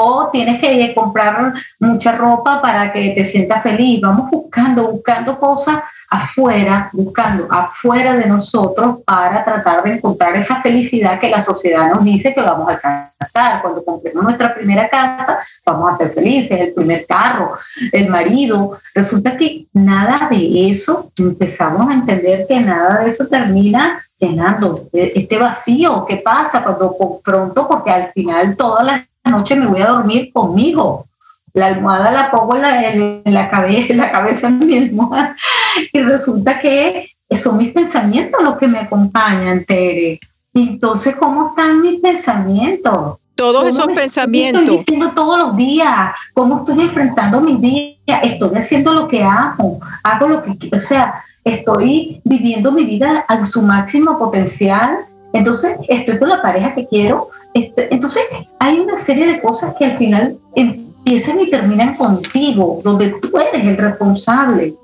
O 0.00 0.28
tienes 0.30 0.60
que 0.60 0.94
comprar 0.94 1.54
mucha 1.80 2.12
ropa 2.12 2.62
para 2.62 2.92
que 2.92 3.10
te 3.10 3.24
sientas 3.24 3.64
feliz. 3.64 4.00
Vamos 4.00 4.30
buscando, 4.30 4.92
buscando 4.92 5.40
cosas 5.40 5.80
afuera, 6.10 6.88
buscando 6.92 7.46
afuera 7.50 8.16
de 8.16 8.26
nosotros 8.26 8.98
para 9.04 9.44
tratar 9.44 9.82
de 9.82 9.94
encontrar 9.94 10.34
esa 10.36 10.62
felicidad 10.62 11.20
que 11.20 11.28
la 11.28 11.44
sociedad 11.44 11.90
nos 11.90 12.04
dice 12.04 12.34
que 12.34 12.40
vamos 12.40 12.68
a 12.68 12.72
alcanzar. 12.72 13.62
Cuando 13.62 13.84
compremos 13.84 14.24
nuestra 14.24 14.54
primera 14.54 14.88
casa, 14.88 15.40
vamos 15.66 15.92
a 15.92 15.98
ser 15.98 16.14
felices, 16.14 16.60
el 16.60 16.74
primer 16.74 17.04
carro, 17.06 17.58
el 17.92 18.08
marido. 18.08 18.78
Resulta 18.94 19.36
que 19.36 19.66
nada 19.72 20.28
de 20.30 20.70
eso, 20.70 21.12
empezamos 21.16 21.88
a 21.90 21.94
entender 21.94 22.46
que 22.48 22.58
nada 22.60 23.04
de 23.04 23.10
eso 23.10 23.26
termina 23.26 24.02
llenando 24.18 24.88
este 24.92 25.38
vacío. 25.38 26.04
¿Qué 26.06 26.16
pasa 26.16 26.62
cuando 26.62 27.20
pronto? 27.22 27.68
Porque 27.68 27.90
al 27.90 28.12
final 28.12 28.56
toda 28.56 28.82
la 28.82 29.06
noche 29.24 29.54
me 29.56 29.66
voy 29.66 29.82
a 29.82 29.88
dormir 29.88 30.32
conmigo 30.32 31.08
la 31.58 31.66
almohada 31.66 32.10
la 32.10 32.30
pongo 32.30 32.56
en 32.56 32.62
la, 32.62 33.50
cabeza, 33.50 33.92
en 33.92 33.96
la 33.96 34.10
cabeza 34.12 34.48
de 34.48 34.66
mi 34.66 34.78
almohada 34.78 35.36
y 35.92 36.00
resulta 36.00 36.60
que 36.60 37.10
son 37.36 37.58
mis 37.58 37.72
pensamientos 37.72 38.42
los 38.42 38.56
que 38.58 38.68
me 38.68 38.78
acompañan, 38.78 39.64
Tere. 39.64 40.20
Entonces, 40.54 41.14
¿cómo 41.16 41.48
están 41.48 41.82
mis 41.82 42.00
pensamientos? 42.00 43.18
Todos 43.34 43.68
esos 43.68 43.86
pensamientos. 43.86 44.62
Estoy 44.62 44.78
diciendo 44.78 45.12
todos 45.14 45.38
los 45.38 45.56
días, 45.56 46.10
cómo 46.34 46.58
estoy 46.58 46.80
enfrentando 46.80 47.40
mis 47.40 47.60
días, 47.60 48.20
estoy 48.24 48.56
haciendo 48.56 48.92
lo 48.92 49.06
que 49.06 49.22
amo, 49.22 49.78
hago 50.02 50.26
lo 50.26 50.42
que 50.42 50.58
quiero, 50.58 50.76
o 50.78 50.80
sea, 50.80 51.22
estoy 51.44 52.20
viviendo 52.24 52.72
mi 52.72 52.84
vida 52.84 53.24
a 53.28 53.46
su 53.46 53.62
máximo 53.62 54.18
potencial. 54.18 54.98
Entonces, 55.32 55.76
estoy 55.88 56.18
con 56.18 56.30
la 56.30 56.42
pareja 56.42 56.74
que 56.74 56.86
quiero. 56.88 57.28
Este, 57.54 57.92
entonces, 57.94 58.22
hay 58.58 58.80
una 58.80 58.98
serie 58.98 59.26
de 59.26 59.40
cosas 59.40 59.74
que 59.78 59.84
al 59.84 59.98
final 59.98 60.36
empiezan 60.56 61.40
y 61.40 61.50
terminan 61.50 61.94
contigo, 61.94 62.80
donde 62.82 63.10
tú 63.20 63.38
eres 63.38 63.64
el 63.64 63.76
responsable. 63.76 64.74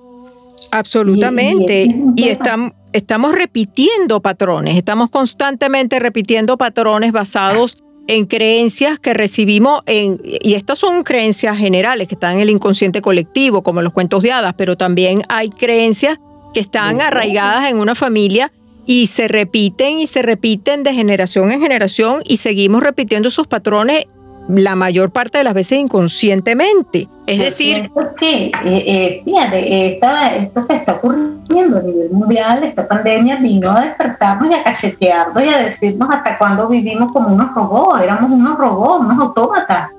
Absolutamente. 0.71 1.89
Y, 2.17 2.29
estamos, 2.29 2.73
estamos 2.93 3.35
repitiendo 3.35 4.21
patrones, 4.21 4.77
estamos 4.77 5.11
constantemente 5.11 5.99
repitiendo 5.99 6.57
patrones 6.57 7.13
basados 7.13 7.79
en 8.07 8.27
creencias 8.27 8.99
que 8.99 9.15
recibimos 9.15 9.83
en, 9.87 10.21
y 10.23 10.55
estas 10.55 10.79
son 10.79 11.05
creencias 11.05 11.57
generales 11.57 12.07
que 12.09 12.15
están 12.15 12.35
en 12.35 12.41
el 12.41 12.51
inconsciente 12.51 13.01
colectivo, 13.01 13.63
como 13.63 13.83
los 13.83 13.93
cuentos 13.93 14.23
de 14.23 14.33
hadas, 14.33 14.55
pero 14.57 14.77
también 14.77 15.23
hay 15.29 15.49
creencias 15.49 16.19
que 16.53 16.61
están 16.61 17.01
arraigadas 17.01 17.71
en 17.71 17.79
una 17.79 17.95
familia 17.95 18.53
y 18.87 19.07
se 19.07 19.29
repiten 19.29 19.99
y 19.99 20.07
se 20.07 20.23
repiten 20.23 20.83
de 20.83 20.93
generación 20.93 21.51
en 21.51 21.61
generación 21.61 22.21
y 22.25 22.37
seguimos 22.37 22.83
repitiendo 22.83 23.29
esos 23.29 23.47
patrones 23.47 24.07
la 24.49 24.75
mayor 24.75 25.11
parte 25.11 25.39
de 25.39 25.45
las 25.45 25.55
veces 25.55 25.79
inconscientemente. 25.79 27.09
Es 27.27 27.39
decir... 27.39 27.91
que, 28.19 28.47
eh, 28.47 28.53
eh, 28.65 29.23
fíjate, 29.25 29.97
esto 30.39 30.67
que 30.67 30.75
está 30.75 30.95
ocurriendo 30.95 31.79
a 31.79 31.83
nivel 31.83 32.11
mundial, 32.11 32.63
esta 32.65 32.87
pandemia 32.87 33.37
vino 33.37 33.71
a 33.71 33.81
despertarnos 33.81 34.51
y 34.51 34.55
a 34.55 34.63
cachetearnos 34.63 35.43
y 35.43 35.49
a 35.49 35.59
decirnos 35.59 36.11
hasta 36.11 36.37
cuándo 36.37 36.69
vivimos 36.69 37.13
como 37.13 37.29
unos 37.29 37.55
robots, 37.55 38.03
éramos 38.03 38.31
unos 38.31 38.59
robots, 38.59 39.05
unos 39.05 39.19
autómatas. 39.19 39.91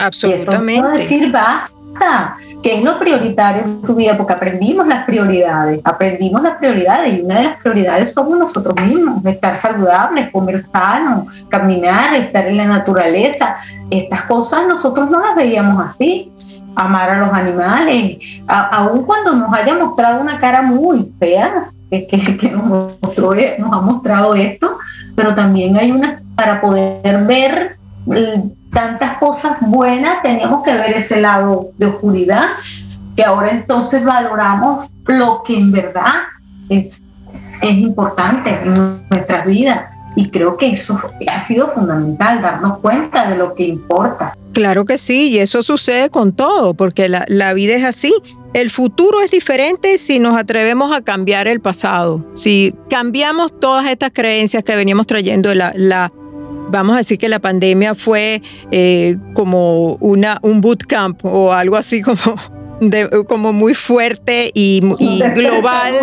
Absolutamente. 0.00 0.88
Y 0.88 0.98
decir, 0.98 1.32
va, 2.00 2.36
¿Qué 2.62 2.78
es 2.78 2.84
lo 2.84 2.98
prioritario 2.98 3.62
en 3.62 3.82
tu 3.82 3.94
vida? 3.94 4.16
Porque 4.16 4.32
aprendimos 4.32 4.86
las 4.88 5.04
prioridades, 5.04 5.80
aprendimos 5.84 6.42
las 6.42 6.56
prioridades 6.56 7.14
y 7.16 7.20
una 7.20 7.36
de 7.36 7.44
las 7.44 7.60
prioridades 7.60 8.12
somos 8.12 8.36
nosotros 8.36 8.74
mismos, 8.80 9.24
estar 9.24 9.60
saludables, 9.60 10.30
comer 10.32 10.64
sano, 10.66 11.26
caminar, 11.48 12.14
estar 12.14 12.46
en 12.46 12.56
la 12.56 12.66
naturaleza. 12.66 13.56
Estas 13.90 14.22
cosas 14.22 14.66
nosotros 14.66 15.08
no 15.08 15.20
las 15.20 15.36
veíamos 15.36 15.84
así. 15.84 16.32
Amar 16.74 17.10
a 17.10 17.18
los 17.18 17.32
animales, 17.32 18.18
aun 18.46 19.02
cuando 19.04 19.34
nos 19.34 19.52
haya 19.52 19.76
mostrado 19.76 20.20
una 20.20 20.38
cara 20.38 20.62
muy 20.62 21.10
fea, 21.18 21.70
que, 21.90 22.06
que, 22.06 22.50
nos, 22.50 22.64
mostró, 22.66 23.34
nos 23.58 23.72
ha 23.72 23.80
mostrado 23.80 24.34
esto, 24.34 24.78
pero 25.16 25.34
también 25.34 25.76
hay 25.76 25.90
una, 25.90 26.22
para 26.36 26.60
poder 26.60 27.24
ver 27.24 27.78
tantas 28.78 29.18
cosas 29.18 29.56
buenas, 29.60 30.22
teníamos 30.22 30.62
que 30.62 30.70
ver 30.70 30.98
ese 30.98 31.20
lado 31.20 31.72
de 31.78 31.86
oscuridad, 31.86 32.46
que 33.16 33.24
ahora 33.24 33.50
entonces 33.50 34.04
valoramos 34.04 34.88
lo 35.06 35.42
que 35.44 35.56
en 35.56 35.72
verdad 35.72 36.12
es, 36.68 37.02
es 37.60 37.76
importante 37.76 38.50
en 38.50 39.02
nuestras 39.10 39.46
vidas. 39.46 39.80
Y 40.14 40.30
creo 40.30 40.56
que 40.56 40.70
eso 40.70 41.00
ha 41.28 41.44
sido 41.44 41.72
fundamental, 41.74 42.40
darnos 42.40 42.78
cuenta 42.78 43.28
de 43.28 43.36
lo 43.36 43.56
que 43.56 43.64
importa. 43.64 44.34
Claro 44.52 44.84
que 44.84 44.96
sí, 44.96 45.30
y 45.30 45.38
eso 45.38 45.64
sucede 45.64 46.08
con 46.08 46.32
todo, 46.32 46.74
porque 46.74 47.08
la, 47.08 47.24
la 47.26 47.54
vida 47.54 47.74
es 47.74 47.84
así. 47.84 48.14
El 48.54 48.70
futuro 48.70 49.20
es 49.20 49.30
diferente 49.30 49.98
si 49.98 50.20
nos 50.20 50.40
atrevemos 50.40 50.94
a 50.94 51.02
cambiar 51.02 51.48
el 51.48 51.60
pasado. 51.60 52.24
Si 52.34 52.74
cambiamos 52.88 53.58
todas 53.60 53.90
estas 53.90 54.12
creencias 54.12 54.64
que 54.64 54.74
veníamos 54.74 55.06
trayendo, 55.06 55.54
la, 55.54 56.12
vamos 56.70 56.94
a 56.94 56.98
decir 56.98 57.18
que 57.18 57.28
la 57.28 57.38
pandemia 57.38 57.94
fue 57.94 58.42
eh, 58.70 59.16
como 59.34 59.94
una, 59.96 60.38
un 60.42 60.60
bootcamp 60.60 61.24
o 61.24 61.52
algo 61.52 61.76
así 61.76 62.02
como, 62.02 62.36
como 63.26 63.52
muy 63.52 63.74
fuerte 63.74 64.50
y, 64.54 64.82
y 64.98 65.22
global, 65.34 65.94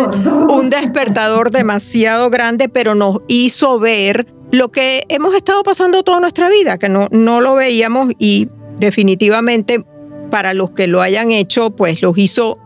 un 0.48 0.68
despertador 0.68 1.50
demasiado 1.50 2.30
grande, 2.30 2.68
pero 2.68 2.94
nos 2.94 3.20
hizo 3.28 3.78
ver 3.78 4.26
lo 4.52 4.70
que 4.70 5.04
hemos 5.08 5.34
estado 5.34 5.62
pasando 5.62 6.02
toda 6.02 6.20
nuestra 6.20 6.48
vida, 6.48 6.78
que 6.78 6.88
no, 6.88 7.08
no 7.10 7.40
lo 7.40 7.54
veíamos 7.54 8.12
y 8.18 8.48
definitivamente 8.78 9.84
para 10.30 10.54
los 10.54 10.70
que 10.72 10.86
lo 10.86 11.02
hayan 11.02 11.32
hecho, 11.32 11.70
pues 11.70 12.02
los 12.02 12.16
hizo 12.18 12.58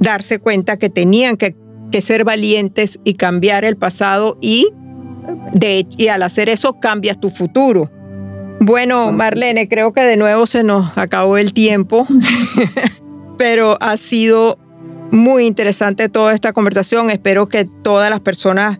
darse 0.00 0.38
cuenta 0.38 0.78
que 0.78 0.90
tenían 0.90 1.36
que, 1.36 1.56
que 1.90 2.00
ser 2.00 2.24
valientes 2.24 3.00
y 3.04 3.14
cambiar 3.14 3.64
el 3.64 3.76
pasado 3.76 4.38
y, 4.40 4.68
de, 5.52 5.86
y 5.96 6.08
al 6.08 6.22
hacer 6.22 6.48
eso 6.48 6.78
cambias 6.80 7.20
tu 7.20 7.30
futuro. 7.30 7.90
Bueno, 8.60 9.12
Marlene, 9.12 9.68
creo 9.68 9.92
que 9.92 10.02
de 10.02 10.16
nuevo 10.16 10.46
se 10.46 10.62
nos 10.62 10.96
acabó 10.96 11.36
el 11.36 11.52
tiempo, 11.52 12.06
pero 13.38 13.76
ha 13.80 13.96
sido 13.96 14.58
muy 15.10 15.46
interesante 15.46 16.08
toda 16.08 16.32
esta 16.32 16.52
conversación. 16.52 17.10
Espero 17.10 17.48
que 17.48 17.64
todas 17.64 18.08
las 18.10 18.20
personas 18.20 18.78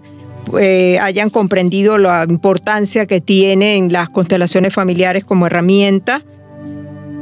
eh, 0.61 0.99
hayan 1.01 1.31
comprendido 1.31 1.99
la 1.99 2.25
importancia 2.29 3.07
que 3.07 3.21
tienen 3.21 3.93
las 3.93 4.09
constelaciones 4.09 4.73
familiares 4.73 5.25
como 5.25 5.47
herramienta 5.47 6.23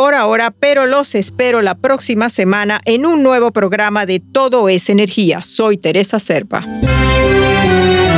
por 0.00 0.14
ahora, 0.14 0.50
pero 0.50 0.86
los 0.86 1.14
espero 1.14 1.60
la 1.60 1.74
próxima 1.74 2.30
semana 2.30 2.80
en 2.86 3.04
un 3.04 3.22
nuevo 3.22 3.50
programa 3.50 4.06
de 4.06 4.18
Todo 4.18 4.70
es 4.70 4.88
Energía. 4.88 5.42
Soy 5.42 5.76
Teresa 5.76 6.18
Serpa. 6.18 6.66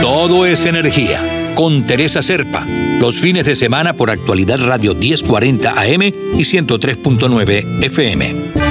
Todo 0.01 0.47
es 0.47 0.65
Energía 0.65 1.53
con 1.57 1.85
Teresa 1.85 2.23
Serpa. 2.23 2.65
Los 3.01 3.19
fines 3.19 3.47
de 3.47 3.57
semana 3.57 3.97
por 3.97 4.13
actualidad 4.13 4.61
Radio 4.65 4.95
1040 4.95 5.73
AM 5.73 6.03
y 6.03 6.45
103.9 6.45 7.83
FM. 7.83 8.62